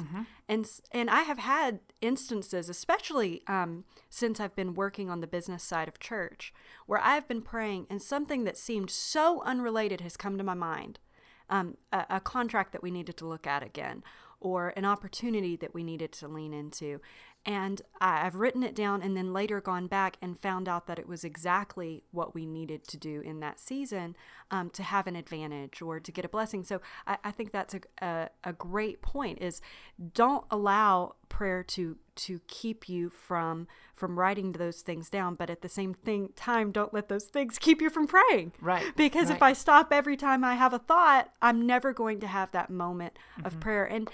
And, 0.48 0.66
and 0.92 1.10
I 1.10 1.22
have 1.22 1.40
had 1.40 1.80
instances, 2.02 2.70
especially 2.70 3.42
um, 3.48 3.84
since 4.10 4.40
I've 4.40 4.56
been 4.56 4.74
working 4.74 5.10
on 5.10 5.22
the 5.22 5.28
business 5.28 5.64
side 5.64 5.88
of 5.88 6.00
church, 6.00 6.54
where 6.86 7.00
I've 7.00 7.28
been 7.28 7.42
praying 7.42 7.88
and 7.90 8.02
something 8.02 8.44
that 8.46 8.58
seemed 8.58 8.90
so 8.90 9.42
unrelated 9.44 10.02
has 10.02 10.18
come 10.18 10.38
to 10.38 10.44
my 10.44 10.56
mind. 10.56 11.00
Um, 11.48 11.78
a, 11.92 12.06
a 12.10 12.20
contract 12.20 12.72
that 12.72 12.82
we 12.82 12.90
needed 12.90 13.18
to 13.18 13.28
look 13.28 13.46
at 13.46 13.62
again, 13.62 14.04
or 14.40 14.74
an 14.76 14.84
opportunity 14.84 15.56
that 15.58 15.76
we 15.76 15.84
needed 15.84 16.12
to 16.14 16.28
lean 16.28 16.54
into. 16.54 17.00
And 17.46 17.82
I've 18.02 18.36
written 18.36 18.64
it 18.64 18.74
down 18.74 19.04
and 19.04 19.16
then 19.16 19.32
later 19.32 19.62
gone 19.62 19.86
back 19.86 20.18
and 20.20 20.40
found 20.40 20.68
out 20.68 20.88
that 20.88 20.98
it 20.98 21.08
was 21.08 21.24
exactly 21.24 22.04
what 22.12 22.34
we 22.34 22.46
needed 22.46 22.88
to 22.88 22.98
do 22.98 23.22
in 23.22 23.40
that 23.42 23.60
season 23.60 24.16
um, 24.50 24.72
to 24.72 24.82
have 24.82 25.06
an 25.06 25.16
advantage 25.16 25.80
or 25.82 26.00
to 26.00 26.12
get 26.12 26.26
a 26.26 26.30
blessing. 26.30 26.64
So 26.64 26.82
I, 27.06 27.18
I 27.24 27.32
think 27.32 27.52
that's 27.52 27.76
a, 27.76 27.82
a, 28.04 28.30
a 28.46 28.54
great 28.54 29.04
point 29.04 29.42
is 29.42 29.62
don't 30.14 30.46
allow 30.50 31.16
prayer 31.30 31.64
to 31.64 31.98
to 32.16 32.40
keep 32.48 32.88
you 32.88 33.10
from 33.10 33.68
from 33.94 34.18
writing 34.18 34.54
those 34.54 34.82
things 34.82 35.10
down 35.10 35.36
but 35.36 35.50
at 35.50 35.62
the 35.62 35.68
same 35.68 35.94
thing 35.94 36.30
time 36.36 36.72
don't 36.72 36.94
let 36.94 37.10
those 37.10 37.26
things 37.26 37.58
keep 37.60 37.82
you 37.82 37.90
from 37.90 38.08
praying. 38.08 38.54
Right, 38.62 38.86
because 38.96 39.30
if 39.30 39.42
i 39.42 39.52
stop 39.52 39.92
every 39.92 40.16
time 40.16 40.44
i 40.44 40.56
have 40.56 40.72
a 40.72 40.80
thought 40.80 41.32
i'm 41.42 41.66
never 41.66 41.94
going 41.94 42.20
to 42.22 42.28
have 42.28 42.52
that 42.52 42.70
moment 42.70 43.18
of 43.44 43.60
prayer. 43.60 43.86
And 43.86 44.10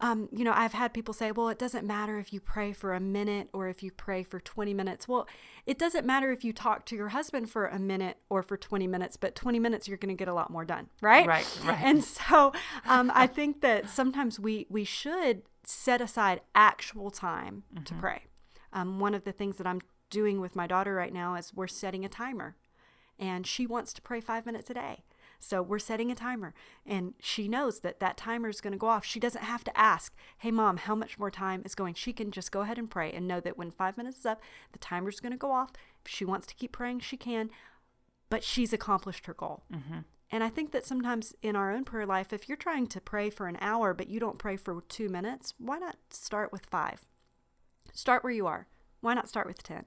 um, 0.00 0.28
you 0.32 0.44
know, 0.44 0.52
I've 0.54 0.72
had 0.72 0.94
people 0.94 1.12
say, 1.12 1.30
well, 1.30 1.48
it 1.48 1.58
doesn't 1.58 1.86
matter 1.86 2.18
if 2.18 2.32
you 2.32 2.40
pray 2.40 2.72
for 2.72 2.94
a 2.94 3.00
minute 3.00 3.48
or 3.52 3.68
if 3.68 3.82
you 3.82 3.90
pray 3.90 4.22
for 4.22 4.40
20 4.40 4.72
minutes. 4.72 5.06
Well, 5.06 5.28
it 5.66 5.78
doesn't 5.78 6.06
matter 6.06 6.32
if 6.32 6.42
you 6.42 6.52
talk 6.52 6.86
to 6.86 6.96
your 6.96 7.08
husband 7.08 7.50
for 7.50 7.66
a 7.66 7.78
minute 7.78 8.16
or 8.30 8.42
for 8.42 8.56
20 8.56 8.86
minutes, 8.86 9.16
but 9.16 9.34
20 9.34 9.58
minutes 9.58 9.88
you're 9.88 9.98
going 9.98 10.14
to 10.14 10.18
get 10.18 10.28
a 10.28 10.34
lot 10.34 10.50
more 10.50 10.64
done, 10.64 10.88
right? 11.02 11.26
Right, 11.26 11.60
right. 11.64 11.78
And 11.82 12.02
so 12.02 12.52
um, 12.86 13.12
I 13.14 13.26
think 13.26 13.60
that 13.60 13.90
sometimes 13.90 14.40
we, 14.40 14.66
we 14.70 14.84
should 14.84 15.42
set 15.64 16.00
aside 16.00 16.40
actual 16.54 17.10
time 17.10 17.64
to 17.84 17.94
pray. 17.94 18.22
Um, 18.72 19.00
one 19.00 19.14
of 19.14 19.24
the 19.24 19.32
things 19.32 19.56
that 19.58 19.66
I'm 19.66 19.80
doing 20.08 20.40
with 20.40 20.56
my 20.56 20.66
daughter 20.66 20.94
right 20.94 21.12
now 21.12 21.34
is 21.34 21.52
we're 21.54 21.66
setting 21.68 22.04
a 22.04 22.08
timer 22.08 22.56
and 23.18 23.46
she 23.46 23.66
wants 23.66 23.92
to 23.92 24.02
pray 24.02 24.20
five 24.20 24.46
minutes 24.46 24.70
a 24.70 24.74
day. 24.74 25.04
So 25.40 25.62
we're 25.62 25.78
setting 25.78 26.10
a 26.10 26.14
timer, 26.14 26.54
and 26.86 27.14
she 27.18 27.48
knows 27.48 27.80
that 27.80 27.98
that 27.98 28.16
timer 28.16 28.48
is 28.48 28.60
going 28.60 28.74
to 28.74 28.78
go 28.78 28.88
off. 28.88 29.04
She 29.04 29.18
doesn't 29.18 29.42
have 29.42 29.64
to 29.64 29.76
ask, 29.76 30.14
"Hey, 30.38 30.50
mom, 30.50 30.76
how 30.76 30.94
much 30.94 31.18
more 31.18 31.30
time 31.30 31.62
is 31.64 31.74
going?" 31.74 31.94
She 31.94 32.12
can 32.12 32.30
just 32.30 32.52
go 32.52 32.60
ahead 32.60 32.78
and 32.78 32.90
pray 32.90 33.10
and 33.10 33.26
know 33.26 33.40
that 33.40 33.58
when 33.58 33.70
five 33.70 33.96
minutes 33.96 34.18
is 34.18 34.26
up, 34.26 34.42
the 34.72 34.78
timer 34.78 35.08
is 35.08 35.18
going 35.18 35.32
to 35.32 35.38
go 35.38 35.50
off. 35.50 35.72
If 36.04 36.10
she 36.10 36.24
wants 36.24 36.46
to 36.48 36.54
keep 36.54 36.72
praying, 36.72 37.00
she 37.00 37.16
can, 37.16 37.50
but 38.28 38.44
she's 38.44 38.72
accomplished 38.72 39.26
her 39.26 39.34
goal. 39.34 39.64
Mm-hmm. 39.72 40.00
And 40.30 40.44
I 40.44 40.48
think 40.48 40.70
that 40.72 40.86
sometimes 40.86 41.34
in 41.42 41.56
our 41.56 41.72
own 41.72 41.84
prayer 41.84 42.06
life, 42.06 42.32
if 42.32 42.48
you're 42.48 42.56
trying 42.56 42.86
to 42.88 43.00
pray 43.00 43.30
for 43.30 43.48
an 43.48 43.58
hour 43.60 43.92
but 43.92 44.08
you 44.08 44.20
don't 44.20 44.38
pray 44.38 44.56
for 44.56 44.80
two 44.88 45.08
minutes, 45.08 45.54
why 45.58 45.78
not 45.78 45.96
start 46.10 46.52
with 46.52 46.66
five? 46.66 47.06
Start 47.92 48.22
where 48.22 48.32
you 48.32 48.46
are. 48.46 48.68
Why 49.00 49.14
not 49.14 49.28
start 49.28 49.46
with 49.46 49.62
10 49.62 49.86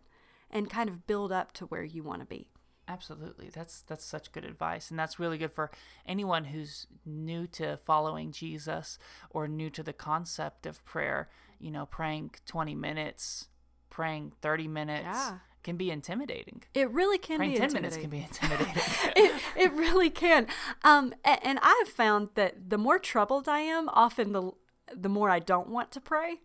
and 0.50 0.70
kind 0.70 0.90
of 0.90 1.08
build 1.08 1.32
up 1.32 1.54
to 1.54 1.66
where 1.66 1.84
you 1.84 2.04
want 2.04 2.22
to 2.22 2.26
be? 2.26 2.50
Absolutely. 2.88 3.50
That's 3.50 3.82
that's 3.82 4.04
such 4.06 4.32
good 4.32 4.44
advice 4.46 4.90
and 4.90 5.00
that's 5.00 5.18
really 5.20 5.38
good 5.38 5.52
for 5.52 5.72
anyone 6.06 6.46
who's 6.46 6.86
new 7.06 7.48
to 7.48 7.78
following 7.78 8.32
Jesus 8.32 9.00
or 9.30 9.48
new 9.48 9.70
to 9.70 9.84
the 9.84 9.94
concept 9.94 10.66
of 10.66 10.84
prayer, 10.86 11.30
you 11.60 11.72
know, 11.72 11.86
praying 11.86 12.32
20 12.46 12.75
minutes, 12.75 13.48
praying 13.90 14.34
30 14.42 14.68
minutes 14.68 15.06
Yeah. 15.06 15.38
can 15.63 15.78
be 15.78 15.92
intimidating. 15.92 16.63
It 16.74 16.90
really 16.92 17.18
can 17.18 17.38
Praying 17.38 17.54
be 17.54 17.58
10 17.60 17.74
minutes 17.74 17.96
can 17.96 18.10
be 18.10 18.20
intimidating. 18.20 18.74
it, 19.16 19.42
it 19.56 19.72
really 19.74 20.10
can. 20.10 20.48
Um, 20.84 21.13
a- 21.24 21.46
and 21.48 21.60
I've 21.62 21.88
found 21.88 22.30
that 22.36 22.70
the 22.70 22.78
more 22.78 23.00
troubled 23.00 23.48
I 23.48 23.60
am, 23.60 23.88
often 23.90 24.34
the 24.34 24.52
the 24.94 25.10
more 25.10 25.30
I 25.30 25.40
don't 25.40 25.70
want 25.70 25.92
to 25.94 26.02
pray. 26.02 26.42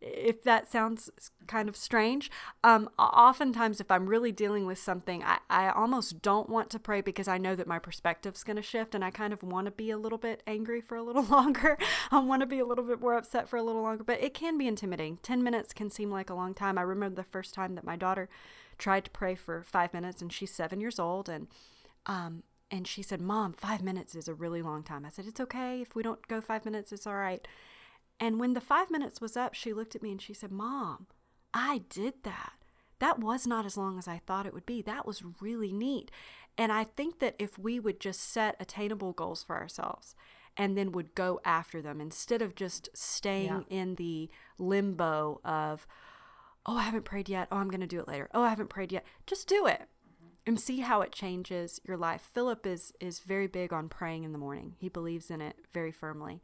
If 0.00 0.42
that 0.44 0.70
sounds 0.70 1.10
kind 1.46 1.68
of 1.68 1.76
strange, 1.76 2.30
um, 2.64 2.88
oftentimes 2.98 3.80
if 3.80 3.90
I'm 3.90 4.06
really 4.06 4.32
dealing 4.32 4.64
with 4.64 4.78
something, 4.78 5.22
I, 5.22 5.38
I 5.50 5.70
almost 5.70 6.22
don't 6.22 6.48
want 6.48 6.70
to 6.70 6.78
pray 6.78 7.02
because 7.02 7.28
I 7.28 7.36
know 7.36 7.54
that 7.54 7.66
my 7.66 7.78
perspective's 7.78 8.42
going 8.42 8.56
to 8.56 8.62
shift, 8.62 8.94
and 8.94 9.04
I 9.04 9.10
kind 9.10 9.32
of 9.32 9.42
want 9.42 9.66
to 9.66 9.70
be 9.70 9.90
a 9.90 9.98
little 9.98 10.16
bit 10.16 10.42
angry 10.46 10.80
for 10.80 10.96
a 10.96 11.02
little 11.02 11.22
longer. 11.30 11.76
I 12.10 12.18
want 12.20 12.40
to 12.40 12.46
be 12.46 12.58
a 12.58 12.64
little 12.64 12.84
bit 12.84 13.00
more 13.00 13.14
upset 13.14 13.48
for 13.48 13.58
a 13.58 13.62
little 13.62 13.82
longer, 13.82 14.04
but 14.04 14.22
it 14.22 14.32
can 14.32 14.56
be 14.56 14.66
intimidating. 14.66 15.18
Ten 15.18 15.42
minutes 15.42 15.74
can 15.74 15.90
seem 15.90 16.10
like 16.10 16.30
a 16.30 16.34
long 16.34 16.54
time. 16.54 16.78
I 16.78 16.82
remember 16.82 17.16
the 17.16 17.24
first 17.24 17.52
time 17.52 17.74
that 17.74 17.84
my 17.84 17.96
daughter 17.96 18.28
tried 18.78 19.04
to 19.04 19.10
pray 19.10 19.34
for 19.34 19.62
five 19.62 19.92
minutes, 19.92 20.22
and 20.22 20.32
she's 20.32 20.50
seven 20.50 20.80
years 20.80 20.98
old, 20.98 21.28
and 21.28 21.46
um, 22.06 22.42
and 22.70 22.86
she 22.86 23.02
said, 23.02 23.20
Mom, 23.20 23.52
five 23.52 23.82
minutes 23.82 24.14
is 24.14 24.28
a 24.28 24.34
really 24.34 24.62
long 24.62 24.82
time. 24.82 25.04
I 25.04 25.10
said, 25.10 25.26
It's 25.26 25.40
okay. 25.40 25.80
If 25.80 25.94
we 25.94 26.02
don't 26.02 26.26
go 26.28 26.40
five 26.40 26.64
minutes, 26.64 26.92
it's 26.92 27.06
all 27.06 27.16
right. 27.16 27.46
And 28.20 28.38
when 28.38 28.52
the 28.52 28.60
five 28.60 28.90
minutes 28.90 29.20
was 29.20 29.36
up, 29.36 29.54
she 29.54 29.72
looked 29.72 29.96
at 29.96 30.02
me 30.02 30.12
and 30.12 30.20
she 30.20 30.34
said, 30.34 30.52
Mom, 30.52 31.06
I 31.54 31.82
did 31.88 32.22
that. 32.24 32.52
That 32.98 33.18
was 33.18 33.46
not 33.46 33.64
as 33.64 33.78
long 33.78 33.98
as 33.98 34.06
I 34.06 34.18
thought 34.18 34.44
it 34.44 34.52
would 34.52 34.66
be. 34.66 34.82
That 34.82 35.06
was 35.06 35.24
really 35.40 35.72
neat. 35.72 36.10
And 36.58 36.70
I 36.70 36.84
think 36.84 37.18
that 37.20 37.34
if 37.38 37.58
we 37.58 37.80
would 37.80 37.98
just 37.98 38.20
set 38.20 38.56
attainable 38.60 39.12
goals 39.12 39.42
for 39.42 39.56
ourselves 39.56 40.14
and 40.56 40.76
then 40.76 40.92
would 40.92 41.14
go 41.14 41.40
after 41.44 41.80
them 41.80 42.00
instead 42.00 42.42
of 42.42 42.54
just 42.54 42.90
staying 42.92 43.64
in 43.70 43.94
the 43.94 44.28
limbo 44.58 45.40
of, 45.42 45.86
oh, 46.66 46.76
I 46.76 46.82
haven't 46.82 47.06
prayed 47.06 47.30
yet. 47.30 47.48
Oh, 47.50 47.56
I'm 47.56 47.70
going 47.70 47.80
to 47.80 47.86
do 47.86 48.00
it 48.00 48.08
later. 48.08 48.28
Oh, 48.34 48.42
I 48.42 48.50
haven't 48.50 48.68
prayed 48.68 48.92
yet. 48.92 49.06
Just 49.26 49.48
do 49.48 49.66
it 49.66 49.88
and 50.46 50.60
see 50.60 50.80
how 50.80 51.00
it 51.00 51.12
changes 51.12 51.80
your 51.84 51.96
life. 51.96 52.28
Philip 52.34 52.66
is 52.66 52.92
is 53.00 53.20
very 53.20 53.46
big 53.46 53.72
on 53.72 53.88
praying 53.88 54.24
in 54.24 54.32
the 54.32 54.38
morning. 54.38 54.74
He 54.78 54.88
believes 54.88 55.30
in 55.30 55.40
it 55.40 55.56
very 55.72 55.92
firmly, 55.92 56.42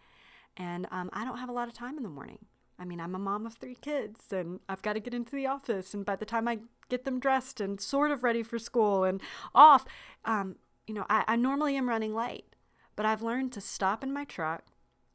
and 0.57 0.87
um, 0.91 1.11
I 1.13 1.25
don't 1.25 1.39
have 1.39 1.49
a 1.49 1.53
lot 1.53 1.69
of 1.69 1.75
time 1.75 1.97
in 1.97 2.03
the 2.03 2.09
morning. 2.09 2.39
I 2.79 2.85
mean, 2.85 3.01
I'm 3.01 3.15
a 3.15 3.19
mom 3.19 3.47
of 3.47 3.55
three 3.55 3.75
kids, 3.75 4.33
and 4.33 4.61
I've 4.69 4.83
got 4.83 4.95
to 4.95 5.01
get 5.01 5.15
into 5.15 5.35
the 5.35 5.47
office, 5.47 5.95
and 5.95 6.05
by 6.05 6.17
the 6.17 6.27
time 6.27 6.47
I 6.47 6.59
get 6.89 7.05
them 7.05 7.19
dressed 7.19 7.61
and 7.61 7.81
sort 7.81 8.11
of 8.11 8.23
ready 8.23 8.43
for 8.43 8.59
school 8.59 9.05
and 9.05 9.21
off, 9.55 9.85
um, 10.25 10.57
you 10.87 10.95
know, 10.95 11.07
I, 11.09 11.25
I 11.27 11.37
normally 11.37 11.77
am 11.77 11.89
running 11.89 12.15
late, 12.15 12.55
but 12.95 13.07
I've 13.07 13.23
learned 13.23 13.53
to 13.53 13.61
stop 13.61 14.03
in 14.03 14.13
my 14.13 14.25
truck 14.25 14.65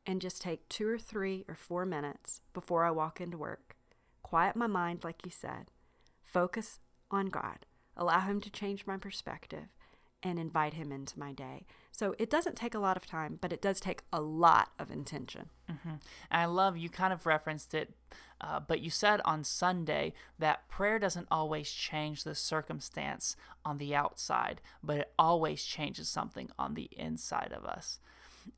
and 0.06 0.22
just 0.22 0.42
take 0.42 0.68
two 0.70 0.88
or 0.88 0.98
three 0.98 1.46
or 1.48 1.56
four 1.56 1.86
minutes 1.86 2.42
before 2.54 2.84
I 2.84 2.92
walk 2.92 3.22
into 3.22 3.38
work, 3.38 3.76
quiet 4.24 4.56
my 4.56 4.68
mind, 4.68 5.04
like 5.04 5.24
you 5.24 5.32
said, 5.32 5.70
focus 6.24 6.80
on 7.12 7.28
God, 7.28 7.66
allow 7.96 8.22
Him 8.22 8.42
to 8.42 8.50
change 8.50 8.88
my 8.88 8.98
perspective, 8.98 9.68
and 10.24 10.38
invite 10.40 10.74
Him 10.74 10.92
into 10.92 11.18
my 11.20 11.34
day. 11.34 11.66
So 11.92 12.16
it 12.18 12.30
doesn't 12.30 12.56
take 12.56 12.74
a 12.74 12.80
lot 12.80 12.98
of 12.98 13.06
time, 13.06 13.38
but 13.42 13.52
it 13.52 13.62
does 13.62 13.80
take 13.80 14.04
a 14.14 14.22
lot 14.22 14.70
of 14.80 14.90
intention. 14.92 15.50
And 16.30 16.42
I 16.42 16.46
love 16.46 16.78
you 16.78 16.90
kind 16.90 17.14
of 17.14 17.26
referenced 17.26 17.74
it, 17.74 17.94
uh, 18.40 18.60
but 18.60 18.82
you 18.82 18.90
said 18.90 19.22
on 19.26 19.44
Sunday 19.44 20.14
that 20.40 20.68
prayer 20.68 21.00
doesn't 21.00 21.28
always 21.32 21.72
change 21.72 22.24
the 22.24 22.36
circumstance 22.36 23.36
on 23.64 23.78
the 23.78 23.96
outside, 23.96 24.62
but 24.84 24.98
it 24.98 25.14
always 25.18 25.64
changes 25.64 26.10
something 26.10 26.50
on 26.58 26.74
the 26.74 26.90
inside 26.92 27.54
of 27.56 27.66
us. 27.66 28.00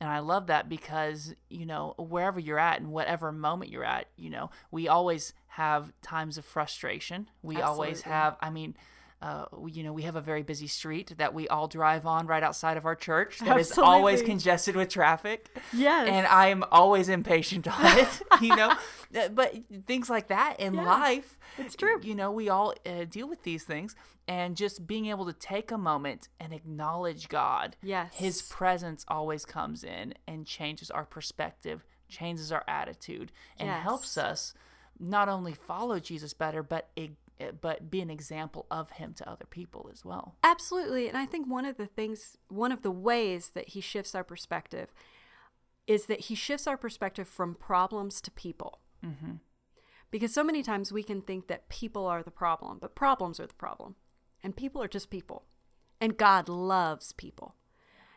And 0.00 0.08
I 0.08 0.20
love 0.20 0.46
that 0.46 0.68
because, 0.68 1.34
you 1.50 1.66
know, 1.66 1.94
wherever 1.98 2.40
you're 2.40 2.58
at 2.58 2.80
and 2.80 2.90
whatever 2.90 3.30
moment 3.32 3.70
you're 3.70 3.84
at, 3.84 4.06
you 4.16 4.30
know, 4.30 4.50
we 4.70 4.88
always 4.88 5.34
have 5.48 5.92
times 6.02 6.38
of 6.38 6.44
frustration. 6.44 7.28
We 7.42 7.60
always 7.60 8.02
have, 8.02 8.36
I 8.40 8.50
mean, 8.50 8.76
uh, 9.24 9.46
you 9.68 9.82
know, 9.82 9.92
we 9.92 10.02
have 10.02 10.16
a 10.16 10.20
very 10.20 10.42
busy 10.42 10.66
street 10.66 11.14
that 11.16 11.32
we 11.32 11.48
all 11.48 11.66
drive 11.66 12.04
on 12.04 12.26
right 12.26 12.42
outside 12.42 12.76
of 12.76 12.84
our 12.84 12.94
church 13.08 13.38
that 13.38 13.58
is 13.58 13.78
always 13.78 14.20
congested 14.22 14.76
with 14.76 14.88
traffic. 14.90 15.48
Yes. 15.72 16.08
And 16.08 16.26
I'm 16.26 16.62
always 16.70 17.08
impatient 17.08 17.66
on 17.66 17.98
it, 17.98 18.12
you 18.42 18.54
know. 18.54 18.70
Uh, 19.16 19.28
But 19.28 19.54
things 19.86 20.10
like 20.10 20.26
that 20.28 20.60
in 20.60 20.74
Yeah, 20.74 20.84
life, 20.84 21.38
it's 21.56 21.74
true. 21.74 22.00
You 22.02 22.14
know, 22.14 22.30
we 22.30 22.48
all 22.50 22.74
uh, 22.84 23.04
deal 23.16 23.28
with 23.28 23.42
these 23.44 23.64
things, 23.64 23.96
and 24.28 24.56
just 24.56 24.86
being 24.86 25.06
able 25.06 25.24
to 25.26 25.32
take 25.32 25.70
a 25.70 25.78
moment 25.78 26.28
and 26.38 26.52
acknowledge 26.52 27.28
God. 27.28 27.76
Yes. 27.82 28.14
His 28.16 28.42
presence 28.42 29.04
always 29.08 29.44
comes 29.46 29.84
in 29.84 30.14
and 30.28 30.46
changes 30.46 30.90
our 30.90 31.06
perspective, 31.06 31.84
changes 32.08 32.52
our 32.52 32.64
attitude, 32.68 33.32
and 33.58 33.70
helps 33.70 34.18
us 34.18 34.52
not 35.00 35.28
only 35.28 35.54
follow 35.54 35.98
Jesus 35.98 36.34
better, 36.34 36.62
but 36.62 36.88
e- 36.94 37.10
but 37.60 37.90
be 37.90 38.00
an 38.00 38.10
example 38.10 38.66
of 38.70 38.90
him 38.92 39.12
to 39.14 39.28
other 39.28 39.46
people 39.46 39.90
as 39.92 40.04
well. 40.04 40.36
Absolutely. 40.42 41.08
And 41.08 41.16
I 41.16 41.26
think 41.26 41.48
one 41.48 41.64
of 41.64 41.76
the 41.76 41.86
things, 41.86 42.36
one 42.48 42.72
of 42.72 42.82
the 42.82 42.90
ways 42.90 43.50
that 43.54 43.70
he 43.70 43.80
shifts 43.80 44.14
our 44.14 44.24
perspective 44.24 44.92
is 45.86 46.06
that 46.06 46.20
he 46.20 46.34
shifts 46.34 46.66
our 46.66 46.76
perspective 46.76 47.28
from 47.28 47.54
problems 47.54 48.20
to 48.22 48.30
people. 48.30 48.80
Mm-hmm. 49.04 49.32
Because 50.10 50.32
so 50.32 50.44
many 50.44 50.62
times 50.62 50.92
we 50.92 51.02
can 51.02 51.20
think 51.20 51.48
that 51.48 51.68
people 51.68 52.06
are 52.06 52.22
the 52.22 52.30
problem, 52.30 52.78
but 52.80 52.94
problems 52.94 53.40
are 53.40 53.46
the 53.46 53.54
problem. 53.54 53.96
And 54.42 54.56
people 54.56 54.82
are 54.82 54.88
just 54.88 55.10
people. 55.10 55.44
And 56.00 56.16
God 56.16 56.48
loves 56.48 57.12
people. 57.12 57.56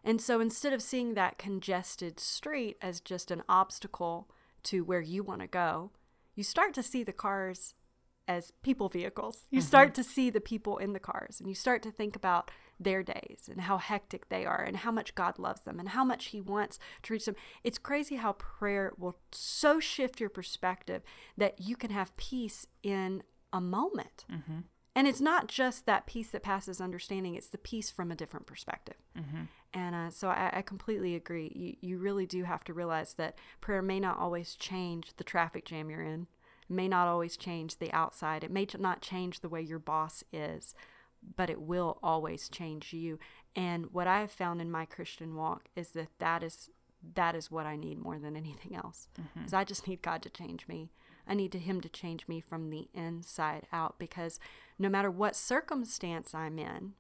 And 0.04 0.22
so 0.22 0.40
instead 0.40 0.74
of 0.74 0.82
seeing 0.82 1.16
that 1.16 1.38
congested 1.38 2.20
street 2.20 2.78
as 2.82 3.02
just 3.02 3.32
an 3.32 3.44
obstacle 3.50 4.30
to 4.64 4.84
where 4.84 5.02
you 5.02 5.24
want 5.24 5.42
to 5.42 5.48
go, 5.48 5.92
you 6.36 6.44
start 6.44 6.74
to 6.76 6.84
see 6.84 7.04
the 7.04 7.12
cars 7.12 7.74
as 8.28 8.52
people 8.62 8.90
vehicles. 8.90 9.48
You 9.50 9.60
mm-hmm. 9.60 9.68
start 9.68 9.94
to 9.96 10.04
see 10.04 10.30
the 10.30 10.42
people 10.42 10.78
in 10.78 10.94
the 10.94 11.00
cars 11.00 11.40
and 11.40 11.48
you 11.48 11.56
start 11.56 11.82
to 11.84 11.92
think 11.92 12.16
about 12.16 12.52
their 12.80 13.02
days 13.02 13.50
and 13.50 13.62
how 13.62 13.78
hectic 13.78 14.30
they 14.30 14.46
are 14.46 14.62
and 14.62 14.78
how 14.78 14.92
much 14.92 15.16
God 15.16 15.40
loves 15.40 15.62
them 15.62 15.80
and 15.80 15.90
how 15.90 16.04
much 16.04 16.28
He 16.28 16.42
wants 16.42 16.78
to 17.04 17.14
reach 17.14 17.26
them. 17.26 17.36
It's 17.64 17.78
crazy 17.78 18.16
how 18.16 18.34
prayer 18.34 18.94
will 18.98 19.18
so 19.32 19.80
shift 19.80 20.20
your 20.20 20.30
perspective 20.30 21.02
that 21.38 21.60
you 21.60 21.76
can 21.76 21.90
have 21.92 22.16
peace 22.18 22.68
in 22.84 23.24
a 23.54 23.62
moment. 23.62 24.26
Mm-hmm. 24.32 24.60
And 24.96 25.08
it's 25.08 25.22
not 25.22 25.48
just 25.48 25.86
that 25.86 26.08
peace 26.08 26.32
that 26.32 26.42
passes 26.42 26.82
understanding, 26.82 27.36
it's 27.36 27.50
the 27.50 27.60
peace 27.60 27.92
from 27.92 28.12
a 28.12 28.16
different 28.16 28.48
perspective. 28.48 28.96
Mm-hmm. 29.16 29.44
And 29.74 29.96
uh, 29.96 30.10
so 30.10 30.30
I, 30.30 30.50
I, 30.54 30.62
completely 30.64 31.14
agree. 31.14 31.52
You, 31.54 31.90
you 31.90 31.98
really 32.00 32.26
do 32.26 32.46
have 32.46 32.64
to 32.64 32.74
realize 32.74 33.14
that 33.14 33.38
prayer 33.62 33.84
may 33.84 34.00
not 34.00 34.18
always 34.18 34.56
change 34.56 35.14
the 35.18 35.24
traffic 35.24 35.66
jam 35.66 35.92
you're 35.92 36.02
in, 36.02 36.26
may 36.70 36.88
not 36.88 37.08
always 37.08 37.38
change 37.38 37.78
the 37.78 37.92
outside, 37.92 38.44
it 38.44 38.52
may 38.52 38.68
not 38.78 39.02
change 39.02 39.40
the 39.40 39.50
way 39.50 39.62
your 39.62 39.80
boss 39.80 40.24
is, 40.32 40.74
but 41.36 41.50
it 41.50 41.62
will 41.62 42.00
always 42.04 42.50
change 42.50 42.94
you. 42.94 43.20
And 43.56 43.88
what 43.92 44.08
I 44.08 44.22
have 44.22 44.32
found 44.32 44.62
in 44.62 44.72
my 44.72 44.86
Christian 44.86 45.36
walk 45.36 45.70
is 45.76 45.90
that 45.90 46.10
that 46.20 46.44
is 46.44 46.70
that 47.14 47.36
is 47.36 47.52
what 47.52 47.66
I 47.66 47.76
need 47.76 48.00
more 48.00 48.18
than 48.18 48.36
anything 48.36 48.76
else. 48.76 49.08
Mm-hmm. 49.20 49.46
Is 49.46 49.54
I 49.54 49.64
just 49.64 49.88
need 49.88 50.02
God 50.02 50.22
to 50.24 50.30
change 50.30 50.68
me. 50.68 50.90
I 51.28 51.34
need 51.36 51.52
to 51.52 51.60
him 51.60 51.82
to 51.82 51.90
change 51.90 52.28
me 52.28 52.40
from 52.40 52.70
the 52.70 52.88
inside 52.94 53.68
out 53.72 54.00
because 54.00 54.40
no 54.80 54.90
matter 54.90 55.12
what 55.12 55.36
circumstance 55.36 56.34
I'm 56.34 56.58
in, 56.58 56.94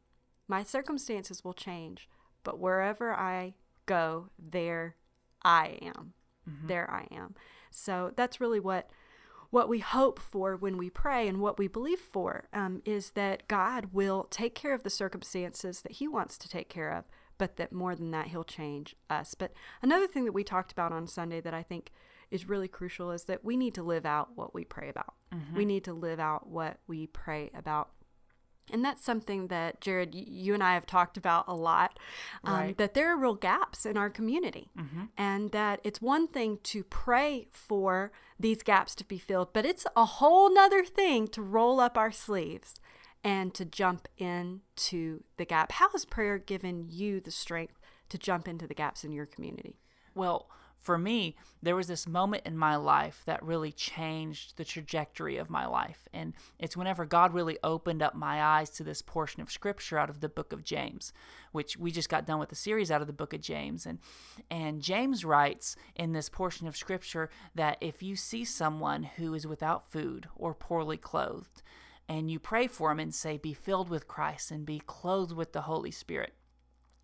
my 0.47 0.63
circumstances 0.63 1.43
will 1.43 1.53
change, 1.53 2.09
but 2.43 2.59
wherever 2.59 3.13
I 3.13 3.55
go, 3.85 4.29
there 4.37 4.95
I 5.43 5.77
am. 5.81 6.13
Mm-hmm. 6.49 6.67
There 6.67 6.89
I 6.91 7.13
am. 7.13 7.35
So 7.71 8.11
that's 8.15 8.41
really 8.41 8.59
what 8.59 8.89
what 9.49 9.69
we 9.69 9.79
hope 9.79 10.19
for 10.19 10.55
when 10.55 10.77
we 10.77 10.89
pray 10.89 11.27
and 11.27 11.39
what 11.39 11.57
we 11.57 11.67
believe 11.67 11.99
for 11.99 12.47
um, 12.53 12.81
is 12.85 13.11
that 13.11 13.47
God 13.47 13.93
will 13.93 14.27
take 14.29 14.55
care 14.55 14.73
of 14.73 14.83
the 14.83 14.89
circumstances 14.89 15.81
that 15.81 15.93
He 15.93 16.07
wants 16.07 16.37
to 16.39 16.49
take 16.49 16.69
care 16.69 16.91
of, 16.93 17.05
but 17.37 17.57
that 17.57 17.71
more 17.71 17.95
than 17.95 18.11
that, 18.11 18.27
He'll 18.27 18.43
change 18.43 18.95
us. 19.09 19.35
But 19.35 19.53
another 19.81 20.07
thing 20.07 20.25
that 20.25 20.33
we 20.33 20.43
talked 20.43 20.71
about 20.71 20.91
on 20.91 21.07
Sunday 21.07 21.41
that 21.41 21.53
I 21.53 21.63
think 21.63 21.91
is 22.29 22.49
really 22.49 22.67
crucial 22.67 23.11
is 23.11 23.23
that 23.25 23.45
we 23.45 23.55
need 23.55 23.73
to 23.75 23.83
live 23.83 24.05
out 24.05 24.29
what 24.35 24.53
we 24.53 24.65
pray 24.65 24.89
about. 24.89 25.13
Mm-hmm. 25.33 25.55
We 25.55 25.65
need 25.65 25.83
to 25.85 25.93
live 25.93 26.19
out 26.19 26.47
what 26.47 26.77
we 26.87 27.07
pray 27.07 27.49
about. 27.53 27.89
And 28.71 28.83
that's 28.83 29.03
something 29.03 29.47
that, 29.47 29.79
Jared, 29.79 30.13
you 30.13 30.53
and 30.53 30.61
I 30.61 30.73
have 30.73 30.85
talked 30.85 31.17
about 31.17 31.45
a 31.47 31.55
lot. 31.55 31.97
Um, 32.43 32.53
right. 32.53 32.77
That 32.77 32.93
there 32.93 33.13
are 33.13 33.17
real 33.17 33.35
gaps 33.35 33.85
in 33.85 33.97
our 33.97 34.09
community. 34.09 34.69
Mm-hmm. 34.77 35.03
And 35.17 35.51
that 35.51 35.79
it's 35.83 36.01
one 36.01 36.27
thing 36.27 36.59
to 36.63 36.83
pray 36.83 37.47
for 37.51 38.11
these 38.39 38.63
gaps 38.63 38.93
to 38.95 39.03
be 39.03 39.17
filled, 39.17 39.53
but 39.53 39.65
it's 39.65 39.85
a 39.95 40.05
whole 40.05 40.53
nother 40.53 40.83
thing 40.83 41.27
to 41.29 41.41
roll 41.41 41.79
up 41.79 41.97
our 41.97 42.11
sleeves 42.11 42.79
and 43.23 43.53
to 43.53 43.65
jump 43.65 44.07
into 44.17 45.23
the 45.37 45.45
gap. 45.45 45.71
How 45.73 45.89
has 45.91 46.05
prayer 46.05 46.37
given 46.37 46.85
you 46.89 47.19
the 47.19 47.31
strength 47.31 47.79
to 48.09 48.17
jump 48.17 48.47
into 48.47 48.67
the 48.67 48.73
gaps 48.73 49.03
in 49.03 49.11
your 49.11 49.25
community? 49.25 49.79
Well, 50.13 50.49
for 50.87 50.97
me, 50.97 51.35
there 51.61 51.75
was 51.75 51.87
this 51.87 52.07
moment 52.07 52.43
in 52.45 52.57
my 52.57 52.77
life 52.77 53.21
that 53.25 53.43
really 53.43 53.73
changed 53.73 54.55
the 54.55 54.63
trajectory 54.63 55.35
of 55.35 55.49
my 55.49 55.65
life. 55.65 56.07
And 56.13 56.33
it's 56.59 56.77
whenever 56.77 57.03
God 57.03 57.33
really 57.33 57.57
opened 57.61 58.01
up 58.01 58.15
my 58.15 58.41
eyes 58.41 58.69
to 58.69 58.85
this 58.85 59.01
portion 59.01 59.41
of 59.41 59.51
scripture 59.51 59.97
out 59.97 60.09
of 60.09 60.21
the 60.21 60.29
book 60.29 60.53
of 60.53 60.63
James, 60.63 61.11
which 61.51 61.75
we 61.75 61.91
just 61.91 62.07
got 62.07 62.25
done 62.25 62.39
with 62.39 62.47
the 62.47 62.55
series 62.55 62.89
out 62.89 63.01
of 63.01 63.07
the 63.07 63.11
book 63.11 63.33
of 63.33 63.41
James. 63.41 63.85
And 63.85 63.99
and 64.49 64.81
James 64.81 65.25
writes 65.25 65.75
in 65.93 66.13
this 66.13 66.29
portion 66.29 66.69
of 66.69 66.77
scripture 66.77 67.29
that 67.53 67.77
if 67.81 68.01
you 68.01 68.15
see 68.15 68.45
someone 68.45 69.03
who 69.03 69.33
is 69.33 69.45
without 69.45 69.91
food 69.91 70.29
or 70.37 70.53
poorly 70.53 70.95
clothed, 70.95 71.63
and 72.07 72.31
you 72.31 72.39
pray 72.39 72.65
for 72.65 72.91
them 72.91 73.01
and 73.01 73.13
say, 73.13 73.35
Be 73.35 73.53
filled 73.53 73.89
with 73.89 74.07
Christ 74.07 74.51
and 74.51 74.65
be 74.65 74.79
clothed 74.79 75.33
with 75.33 75.51
the 75.51 75.63
Holy 75.63 75.91
Spirit, 75.91 76.33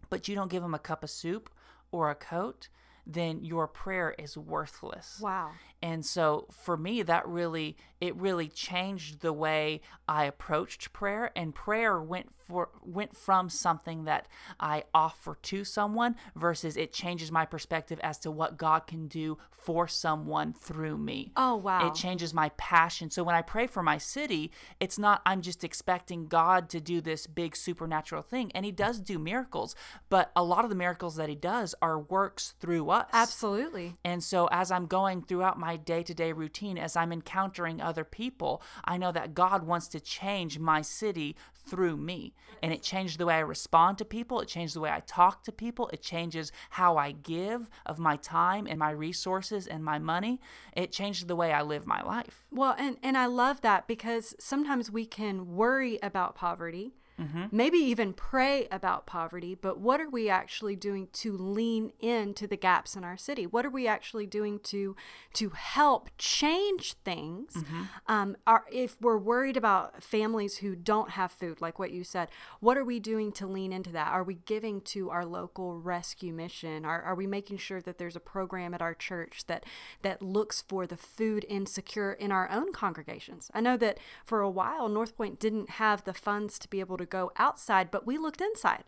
but 0.09 0.29
you 0.29 0.35
don't 0.35 0.49
give 0.49 0.63
them 0.63 0.73
a 0.73 0.79
cup 0.79 1.03
of 1.03 1.09
soup 1.09 1.49
or 1.91 2.09
a 2.09 2.15
coat, 2.15 2.69
then 3.05 3.43
your 3.43 3.67
prayer 3.67 4.15
is 4.17 4.37
worthless. 4.37 5.19
Wow. 5.21 5.51
And 5.81 6.05
so 6.05 6.47
for 6.51 6.77
me 6.77 7.01
that 7.03 7.27
really 7.27 7.75
it 7.99 8.15
really 8.15 8.47
changed 8.47 9.21
the 9.21 9.33
way 9.33 9.81
I 10.07 10.25
approached 10.25 10.93
prayer 10.93 11.31
and 11.35 11.53
prayer 11.53 12.01
went 12.01 12.31
for 12.47 12.69
went 12.83 13.15
from 13.15 13.49
something 13.49 14.05
that 14.05 14.27
I 14.59 14.83
offer 14.93 15.37
to 15.43 15.63
someone 15.63 16.15
versus 16.35 16.77
it 16.77 16.93
changes 16.93 17.31
my 17.31 17.45
perspective 17.45 17.99
as 18.03 18.19
to 18.19 18.31
what 18.31 18.57
God 18.57 18.87
can 18.87 19.07
do 19.07 19.37
for 19.51 19.87
someone 19.87 20.53
through 20.53 20.97
me. 20.97 21.31
Oh 21.35 21.55
wow. 21.55 21.87
It 21.87 21.95
changes 21.95 22.33
my 22.33 22.49
passion. 22.57 23.09
So 23.09 23.23
when 23.23 23.35
I 23.35 23.41
pray 23.41 23.67
for 23.67 23.81
my 23.81 23.97
city, 23.97 24.51
it's 24.79 24.99
not 24.99 25.21
I'm 25.25 25.41
just 25.41 25.63
expecting 25.63 26.27
God 26.27 26.69
to 26.69 26.79
do 26.79 27.01
this 27.01 27.27
big 27.27 27.55
supernatural 27.55 28.21
thing 28.21 28.51
and 28.53 28.65
he 28.65 28.71
does 28.71 28.99
do 28.99 29.17
miracles, 29.17 29.75
but 30.09 30.31
a 30.35 30.43
lot 30.43 30.63
of 30.63 30.69
the 30.69 30.75
miracles 30.75 31.15
that 31.15 31.29
he 31.29 31.35
does 31.35 31.73
are 31.81 31.99
works 31.99 32.55
through 32.59 32.89
us. 32.89 33.09
Absolutely. 33.13 33.93
And 34.03 34.23
so 34.23 34.47
as 34.51 34.71
I'm 34.71 34.85
going 34.85 35.21
throughout 35.21 35.59
my 35.59 35.77
day-to-day 35.77 36.33
routine 36.33 36.77
as 36.77 36.95
I'm 36.95 37.11
encountering 37.11 37.81
other 37.81 38.03
people, 38.03 38.61
I 38.83 38.97
know 38.97 39.11
that 39.11 39.33
God 39.33 39.63
wants 39.63 39.87
to 39.89 39.99
change 39.99 40.59
my 40.59 40.81
city 40.81 41.35
through 41.65 41.95
me. 41.97 42.32
And 42.61 42.71
it 42.71 42.81
changed 42.81 43.19
the 43.19 43.25
way 43.25 43.35
I 43.35 43.39
respond 43.39 43.97
to 43.97 44.05
people, 44.05 44.39
it 44.39 44.47
changed 44.47 44.75
the 44.75 44.79
way 44.79 44.89
I 44.89 45.01
talk 45.01 45.43
to 45.43 45.51
people, 45.51 45.89
it 45.89 46.01
changes 46.01 46.51
how 46.71 46.97
I 46.97 47.11
give 47.11 47.69
of 47.85 47.99
my 47.99 48.15
time 48.15 48.67
and 48.67 48.79
my 48.79 48.91
resources 48.91 49.67
and 49.67 49.83
my 49.83 49.99
money. 49.99 50.39
It 50.73 50.91
changed 50.91 51.27
the 51.27 51.35
way 51.35 51.51
I 51.51 51.61
live 51.61 51.85
my 51.85 52.01
life. 52.01 52.45
Well, 52.51 52.75
and 52.77 52.97
and 53.03 53.17
I 53.17 53.25
love 53.25 53.61
that 53.61 53.87
because 53.87 54.33
sometimes 54.39 54.89
we 54.89 55.05
can 55.05 55.55
worry 55.55 55.99
about 56.01 56.35
poverty 56.35 56.95
Mm-hmm. 57.23 57.45
Maybe 57.51 57.77
even 57.77 58.13
pray 58.13 58.67
about 58.71 59.05
poverty, 59.05 59.55
but 59.55 59.79
what 59.79 60.01
are 60.01 60.09
we 60.09 60.29
actually 60.29 60.75
doing 60.75 61.07
to 61.13 61.37
lean 61.37 61.93
into 61.99 62.47
the 62.47 62.57
gaps 62.57 62.95
in 62.95 63.03
our 63.03 63.17
city? 63.17 63.45
What 63.45 63.65
are 63.65 63.69
we 63.69 63.87
actually 63.87 64.25
doing 64.25 64.59
to 64.65 64.95
to 65.33 65.49
help 65.51 66.09
change 66.17 66.93
things? 67.05 67.53
Mm-hmm. 67.53 67.83
Um, 68.07 68.35
are, 68.47 68.65
if 68.71 68.97
we're 68.99 69.17
worried 69.17 69.57
about 69.57 70.03
families 70.03 70.57
who 70.57 70.75
don't 70.75 71.11
have 71.11 71.31
food, 71.31 71.61
like 71.61 71.79
what 71.79 71.91
you 71.91 72.03
said, 72.03 72.29
what 72.59 72.77
are 72.77 72.85
we 72.85 72.99
doing 72.99 73.31
to 73.33 73.47
lean 73.47 73.71
into 73.71 73.91
that? 73.91 74.07
Are 74.07 74.23
we 74.23 74.35
giving 74.45 74.81
to 74.81 75.09
our 75.09 75.25
local 75.25 75.79
rescue 75.79 76.33
mission? 76.33 76.85
Are, 76.85 77.01
are 77.01 77.15
we 77.15 77.27
making 77.27 77.57
sure 77.57 77.81
that 77.81 77.97
there's 77.99 78.15
a 78.15 78.21
program 78.21 78.73
at 78.73 78.81
our 78.81 78.93
church 78.95 79.45
that 79.47 79.65
that 80.01 80.21
looks 80.21 80.63
for 80.67 80.87
the 80.87 80.97
food 80.97 81.45
insecure 81.47 82.13
in 82.13 82.31
our 82.31 82.49
own 82.49 82.73
congregations? 82.73 83.51
I 83.53 83.61
know 83.61 83.77
that 83.77 83.99
for 84.25 84.41
a 84.41 84.49
while 84.49 84.89
North 84.89 85.15
Point 85.15 85.39
didn't 85.39 85.71
have 85.71 86.03
the 86.03 86.13
funds 86.13 86.57
to 86.59 86.67
be 86.67 86.79
able 86.79 86.97
to 86.97 87.03
to 87.03 87.07
go 87.13 87.31
outside, 87.37 87.91
but 87.91 88.07
we 88.07 88.17
looked 88.17 88.41
inside. 88.41 88.83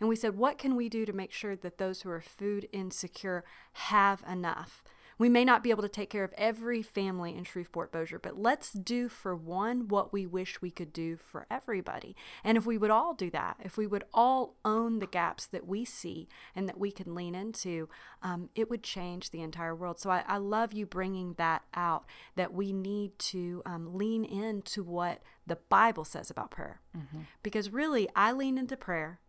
And 0.00 0.08
we 0.08 0.16
said, 0.16 0.36
what 0.36 0.58
can 0.58 0.76
we 0.76 0.88
do 0.88 1.06
to 1.06 1.12
make 1.12 1.32
sure 1.32 1.56
that 1.56 1.78
those 1.78 2.02
who 2.02 2.10
are 2.10 2.20
food 2.20 2.68
insecure 2.72 3.44
have 3.72 4.22
enough? 4.30 4.82
We 5.18 5.28
may 5.28 5.44
not 5.44 5.64
be 5.64 5.70
able 5.70 5.82
to 5.82 5.88
take 5.88 6.10
care 6.10 6.22
of 6.22 6.32
every 6.38 6.80
family 6.80 7.34
in 7.36 7.44
Shreveport 7.44 7.90
Bossier, 7.90 8.20
but 8.20 8.38
let's 8.38 8.72
do 8.72 9.08
for 9.08 9.34
one 9.34 9.88
what 9.88 10.12
we 10.12 10.26
wish 10.26 10.62
we 10.62 10.70
could 10.70 10.92
do 10.92 11.16
for 11.16 11.46
everybody. 11.50 12.14
And 12.44 12.56
if 12.56 12.64
we 12.64 12.78
would 12.78 12.90
all 12.90 13.14
do 13.14 13.28
that, 13.30 13.56
if 13.64 13.76
we 13.76 13.86
would 13.86 14.04
all 14.14 14.56
own 14.64 15.00
the 15.00 15.06
gaps 15.06 15.46
that 15.46 15.66
we 15.66 15.84
see 15.84 16.28
and 16.54 16.68
that 16.68 16.78
we 16.78 16.92
can 16.92 17.14
lean 17.14 17.34
into, 17.34 17.88
um, 18.22 18.50
it 18.54 18.70
would 18.70 18.84
change 18.84 19.30
the 19.30 19.42
entire 19.42 19.74
world. 19.74 19.98
So 19.98 20.10
I, 20.10 20.22
I, 20.26 20.38
love 20.38 20.72
you 20.72 20.86
bringing 20.86 21.34
that 21.34 21.62
out 21.74 22.04
that 22.36 22.54
we 22.54 22.72
need 22.72 23.18
to 23.18 23.62
um, 23.66 23.96
lean 23.96 24.24
into 24.24 24.82
what 24.82 25.20
the 25.46 25.56
Bible 25.56 26.04
says 26.04 26.30
about 26.30 26.50
prayer. 26.50 26.80
Mm-hmm. 26.96 27.22
Because 27.42 27.70
really, 27.70 28.08
I 28.14 28.32
lean 28.32 28.56
into 28.56 28.76
prayer, 28.76 29.20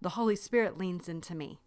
the 0.00 0.10
Holy 0.10 0.36
Spirit 0.36 0.78
leans 0.78 1.08
into 1.08 1.34
me. 1.34 1.60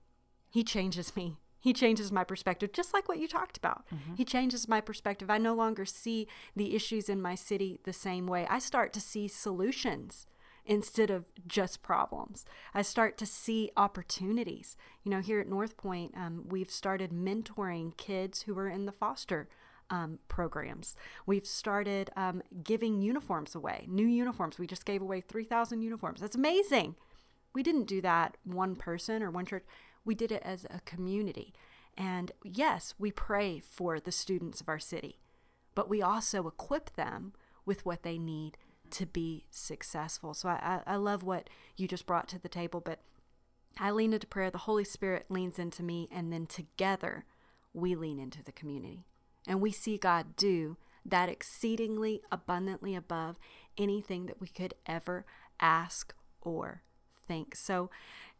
He 0.49 0.63
changes 0.63 1.15
me. 1.15 1.37
He 1.59 1.73
changes 1.73 2.11
my 2.11 2.23
perspective, 2.23 2.71
just 2.71 2.93
like 2.93 3.09
what 3.09 3.19
you 3.19 3.27
talked 3.27 3.57
about. 3.57 3.83
Mm-hmm. 3.93 4.15
He 4.15 4.25
changes 4.25 4.67
my 4.67 4.81
perspective. 4.81 5.29
I 5.29 5.37
no 5.37 5.53
longer 5.53 5.85
see 5.85 6.27
the 6.55 6.75
issues 6.75 7.09
in 7.09 7.21
my 7.21 7.35
city 7.35 7.79
the 7.83 7.93
same 7.93 8.27
way. 8.27 8.47
I 8.49 8.59
start 8.59 8.93
to 8.93 9.01
see 9.01 9.27
solutions 9.27 10.25
instead 10.65 11.09
of 11.09 11.25
just 11.47 11.81
problems. 11.81 12.45
I 12.73 12.83
start 12.83 13.17
to 13.17 13.25
see 13.25 13.71
opportunities. 13.75 14.77
You 15.03 15.11
know, 15.11 15.19
here 15.19 15.39
at 15.39 15.47
North 15.47 15.75
Point, 15.75 16.13
um, 16.15 16.45
we've 16.47 16.69
started 16.69 17.11
mentoring 17.11 17.97
kids 17.97 18.43
who 18.43 18.57
are 18.57 18.69
in 18.69 18.85
the 18.85 18.91
foster 18.91 19.49
um, 19.89 20.19
programs. 20.27 20.95
We've 21.25 21.45
started 21.45 22.11
um, 22.15 22.43
giving 22.63 23.01
uniforms 23.01 23.55
away, 23.55 23.85
new 23.87 24.05
uniforms. 24.05 24.59
We 24.59 24.67
just 24.67 24.85
gave 24.85 25.01
away 25.01 25.21
3,000 25.21 25.81
uniforms. 25.81 26.21
That's 26.21 26.35
amazing. 26.35 26.95
We 27.53 27.63
didn't 27.63 27.85
do 27.85 27.99
that 28.01 28.37
one 28.43 28.75
person 28.75 29.23
or 29.23 29.31
one 29.31 29.45
church 29.45 29.65
we 30.05 30.15
did 30.15 30.31
it 30.31 30.41
as 30.43 30.65
a 30.69 30.81
community. 30.81 31.53
And 31.97 32.31
yes, 32.43 32.93
we 32.97 33.11
pray 33.11 33.59
for 33.59 33.99
the 33.99 34.11
students 34.11 34.61
of 34.61 34.69
our 34.69 34.79
city, 34.79 35.19
but 35.75 35.89
we 35.89 36.01
also 36.01 36.47
equip 36.47 36.95
them 36.95 37.33
with 37.65 37.85
what 37.85 38.03
they 38.03 38.17
need 38.17 38.57
to 38.91 39.05
be 39.05 39.45
successful. 39.51 40.33
So 40.33 40.49
I, 40.49 40.81
I, 40.87 40.95
love 40.95 41.23
what 41.23 41.49
you 41.77 41.87
just 41.87 42.07
brought 42.07 42.27
to 42.29 42.39
the 42.39 42.49
table, 42.49 42.79
but 42.79 42.99
I 43.79 43.91
lean 43.91 44.13
into 44.13 44.25
prayer, 44.25 44.49
the 44.49 44.59
Holy 44.59 44.83
Spirit 44.83 45.25
leans 45.29 45.59
into 45.59 45.83
me, 45.83 46.09
and 46.11 46.33
then 46.33 46.47
together 46.47 47.25
we 47.73 47.95
lean 47.95 48.19
into 48.19 48.43
the 48.43 48.51
community. 48.51 49.05
And 49.47 49.61
we 49.61 49.71
see 49.71 49.97
God 49.97 50.35
do 50.35 50.77
that 51.05 51.29
exceedingly 51.29 52.21
abundantly 52.31 52.95
above 52.95 53.37
anything 53.77 54.25
that 54.25 54.41
we 54.41 54.47
could 54.47 54.73
ever 54.85 55.25
ask 55.59 56.13
or 56.41 56.83
think. 57.29 57.55
So 57.55 57.89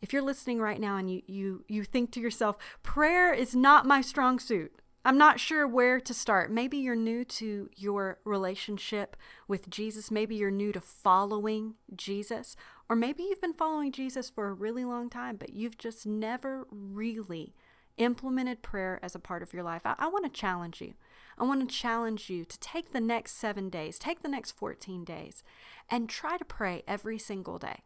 if 0.01 0.11
you're 0.11 0.21
listening 0.21 0.59
right 0.59 0.79
now 0.79 0.97
and 0.97 1.09
you 1.09 1.21
you 1.27 1.63
you 1.67 1.83
think 1.83 2.11
to 2.11 2.19
yourself, 2.19 2.57
prayer 2.83 3.33
is 3.33 3.55
not 3.55 3.85
my 3.85 4.01
strong 4.01 4.39
suit. 4.39 4.73
I'm 5.05 5.17
not 5.17 5.39
sure 5.39 5.65
where 5.65 6.01
to 6.01 6.13
start. 6.13 6.51
Maybe 6.51 6.77
you're 6.77 6.95
new 6.95 7.23
to 7.23 7.69
your 7.75 8.19
relationship 8.25 9.15
with 9.47 9.69
Jesus. 9.69 10.11
Maybe 10.11 10.35
you're 10.35 10.51
new 10.51 10.73
to 10.73 10.81
following 10.81 11.75
Jesus. 11.95 12.57
Or 12.89 12.95
maybe 12.97 13.23
you've 13.23 13.41
been 13.41 13.53
following 13.53 13.93
Jesus 13.93 14.29
for 14.29 14.47
a 14.47 14.53
really 14.53 14.83
long 14.83 15.09
time, 15.09 15.37
but 15.37 15.53
you've 15.53 15.77
just 15.77 16.05
never 16.05 16.67
really 16.69 17.53
implemented 17.97 18.61
prayer 18.61 18.99
as 19.01 19.15
a 19.15 19.19
part 19.19 19.41
of 19.41 19.53
your 19.53 19.63
life. 19.63 19.81
I, 19.85 19.95
I 19.97 20.07
want 20.07 20.25
to 20.25 20.39
challenge 20.39 20.81
you. 20.81 20.95
I 21.37 21.43
want 21.43 21.61
to 21.61 21.75
challenge 21.75 22.29
you 22.29 22.43
to 22.43 22.59
take 22.59 22.91
the 22.91 22.99
next 22.99 23.37
seven 23.37 23.69
days, 23.69 23.99
take 23.99 24.21
the 24.21 24.29
next 24.29 24.51
14 24.51 25.05
days, 25.05 25.43
and 25.89 26.09
try 26.09 26.37
to 26.37 26.45
pray 26.45 26.83
every 26.87 27.17
single 27.17 27.57
day. 27.57 27.83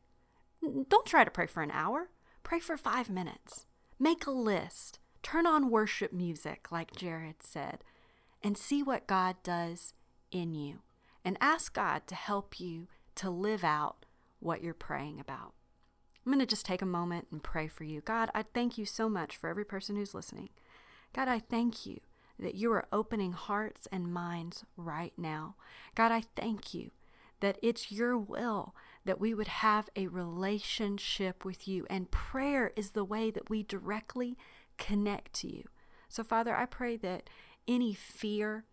Don't 0.90 1.06
try 1.06 1.24
to 1.24 1.32
pray 1.32 1.48
for 1.48 1.62
an 1.62 1.72
hour, 1.72 2.10
pray 2.44 2.60
for 2.60 2.78
five 2.78 3.10
minutes. 3.10 3.66
Make 4.00 4.26
a 4.26 4.32
list 4.32 5.00
Turn 5.24 5.48
on 5.48 5.72
worship 5.72 6.12
music, 6.12 6.70
like 6.70 6.96
Jared 6.96 7.42
said, 7.42 7.80
and 8.44 8.58
see 8.58 8.84
what 8.84 9.08
God 9.08 9.38
does 9.42 9.94
in 10.32 10.54
you. 10.54 10.80
And 11.26 11.38
ask 11.40 11.74
God 11.74 12.06
to 12.08 12.16
help 12.16 12.60
you 12.60 12.88
to 13.16 13.30
live 13.30 13.64
out 13.64 14.06
what 14.42 14.62
you're 14.62 14.74
praying 14.74 15.22
about. 15.22 15.54
I'm 16.26 16.32
going 16.34 16.40
to 16.40 16.46
just 16.46 16.66
take 16.66 16.82
a 16.82 16.86
moment 16.86 17.28
and 17.32 17.42
pray 17.42 17.70
for 17.70 17.86
you. 17.86 18.02
God, 18.02 18.30
I 18.36 18.44
thank 18.44 18.78
you 18.78 18.86
so 18.86 19.08
much 19.08 19.38
for 19.38 19.50
every 19.50 19.64
person 19.64 19.96
who's 19.96 20.14
listening. 20.14 20.50
God, 21.14 21.30
I 21.30 21.40
thank 21.40 21.86
you 21.86 22.02
that 22.38 22.56
you 22.56 22.72
are 22.74 22.88
opening 22.92 23.32
hearts 23.32 23.88
and 23.92 24.14
minds 24.14 24.66
right 24.76 25.14
now. 25.16 25.56
God, 25.96 26.12
I 26.12 26.24
thank 26.36 26.74
you 26.74 26.92
that 27.40 27.58
it's 27.62 27.92
your 27.92 28.18
will 28.18 28.76
that 29.06 29.20
we 29.20 29.34
would 29.34 29.48
have 29.48 29.90
a 29.96 30.08
relationship 30.08 31.44
with 31.44 31.68
you. 31.68 31.86
And 31.90 32.12
prayer 32.12 32.72
is 32.76 32.92
the 32.92 33.04
way 33.04 33.32
that 33.32 33.50
we 33.50 33.64
directly 33.64 34.38
connect 34.78 35.34
to 35.34 35.48
you. 35.48 35.64
So 36.10 36.24
Father, 36.24 36.56
I 36.56 36.66
pray 36.66 36.96
that 36.98 37.30
any 37.68 37.94
fear, 37.94 38.66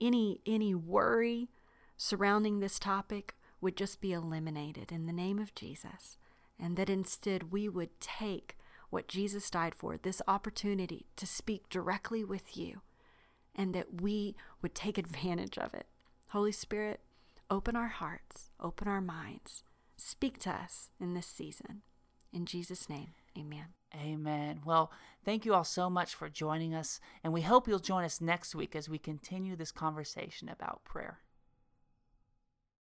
any 0.00 0.40
any 0.46 0.74
worry 0.74 1.50
surrounding 1.96 2.60
this 2.60 2.78
topic 2.78 3.34
would 3.60 3.76
just 3.76 4.00
be 4.00 4.12
eliminated 4.12 4.90
in 4.90 5.06
the 5.06 5.12
name 5.12 5.38
of 5.38 5.54
Jesus, 5.54 6.16
and 6.58 6.76
that 6.76 6.88
instead 6.88 7.52
we 7.52 7.68
would 7.68 8.00
take 8.00 8.56
what 8.88 9.06
Jesus 9.06 9.50
died 9.50 9.74
for, 9.74 9.96
this 9.96 10.22
opportunity 10.26 11.06
to 11.16 11.26
speak 11.26 11.68
directly 11.68 12.24
with 12.24 12.56
you, 12.56 12.80
and 13.54 13.74
that 13.74 14.00
we 14.00 14.34
would 14.62 14.74
take 14.74 14.98
advantage 14.98 15.58
of 15.58 15.74
it. 15.74 15.86
Holy 16.28 16.52
Spirit, 16.52 17.00
open 17.50 17.76
our 17.76 17.88
hearts, 17.88 18.50
open 18.58 18.88
our 18.88 19.00
minds, 19.00 19.62
speak 20.00 20.38
to 20.40 20.50
us 20.50 20.90
in 21.00 21.14
this 21.14 21.26
season. 21.26 21.82
In 22.32 22.46
Jesus' 22.46 22.88
name, 22.88 23.08
amen. 23.38 23.66
Amen. 23.94 24.60
Well, 24.64 24.92
thank 25.24 25.44
you 25.44 25.52
all 25.52 25.64
so 25.64 25.90
much 25.90 26.14
for 26.14 26.28
joining 26.28 26.74
us, 26.74 27.00
and 27.24 27.32
we 27.32 27.42
hope 27.42 27.66
you'll 27.66 27.80
join 27.80 28.04
us 28.04 28.20
next 28.20 28.54
week 28.54 28.76
as 28.76 28.88
we 28.88 28.98
continue 28.98 29.56
this 29.56 29.72
conversation 29.72 30.48
about 30.48 30.84
prayer. 30.84 31.20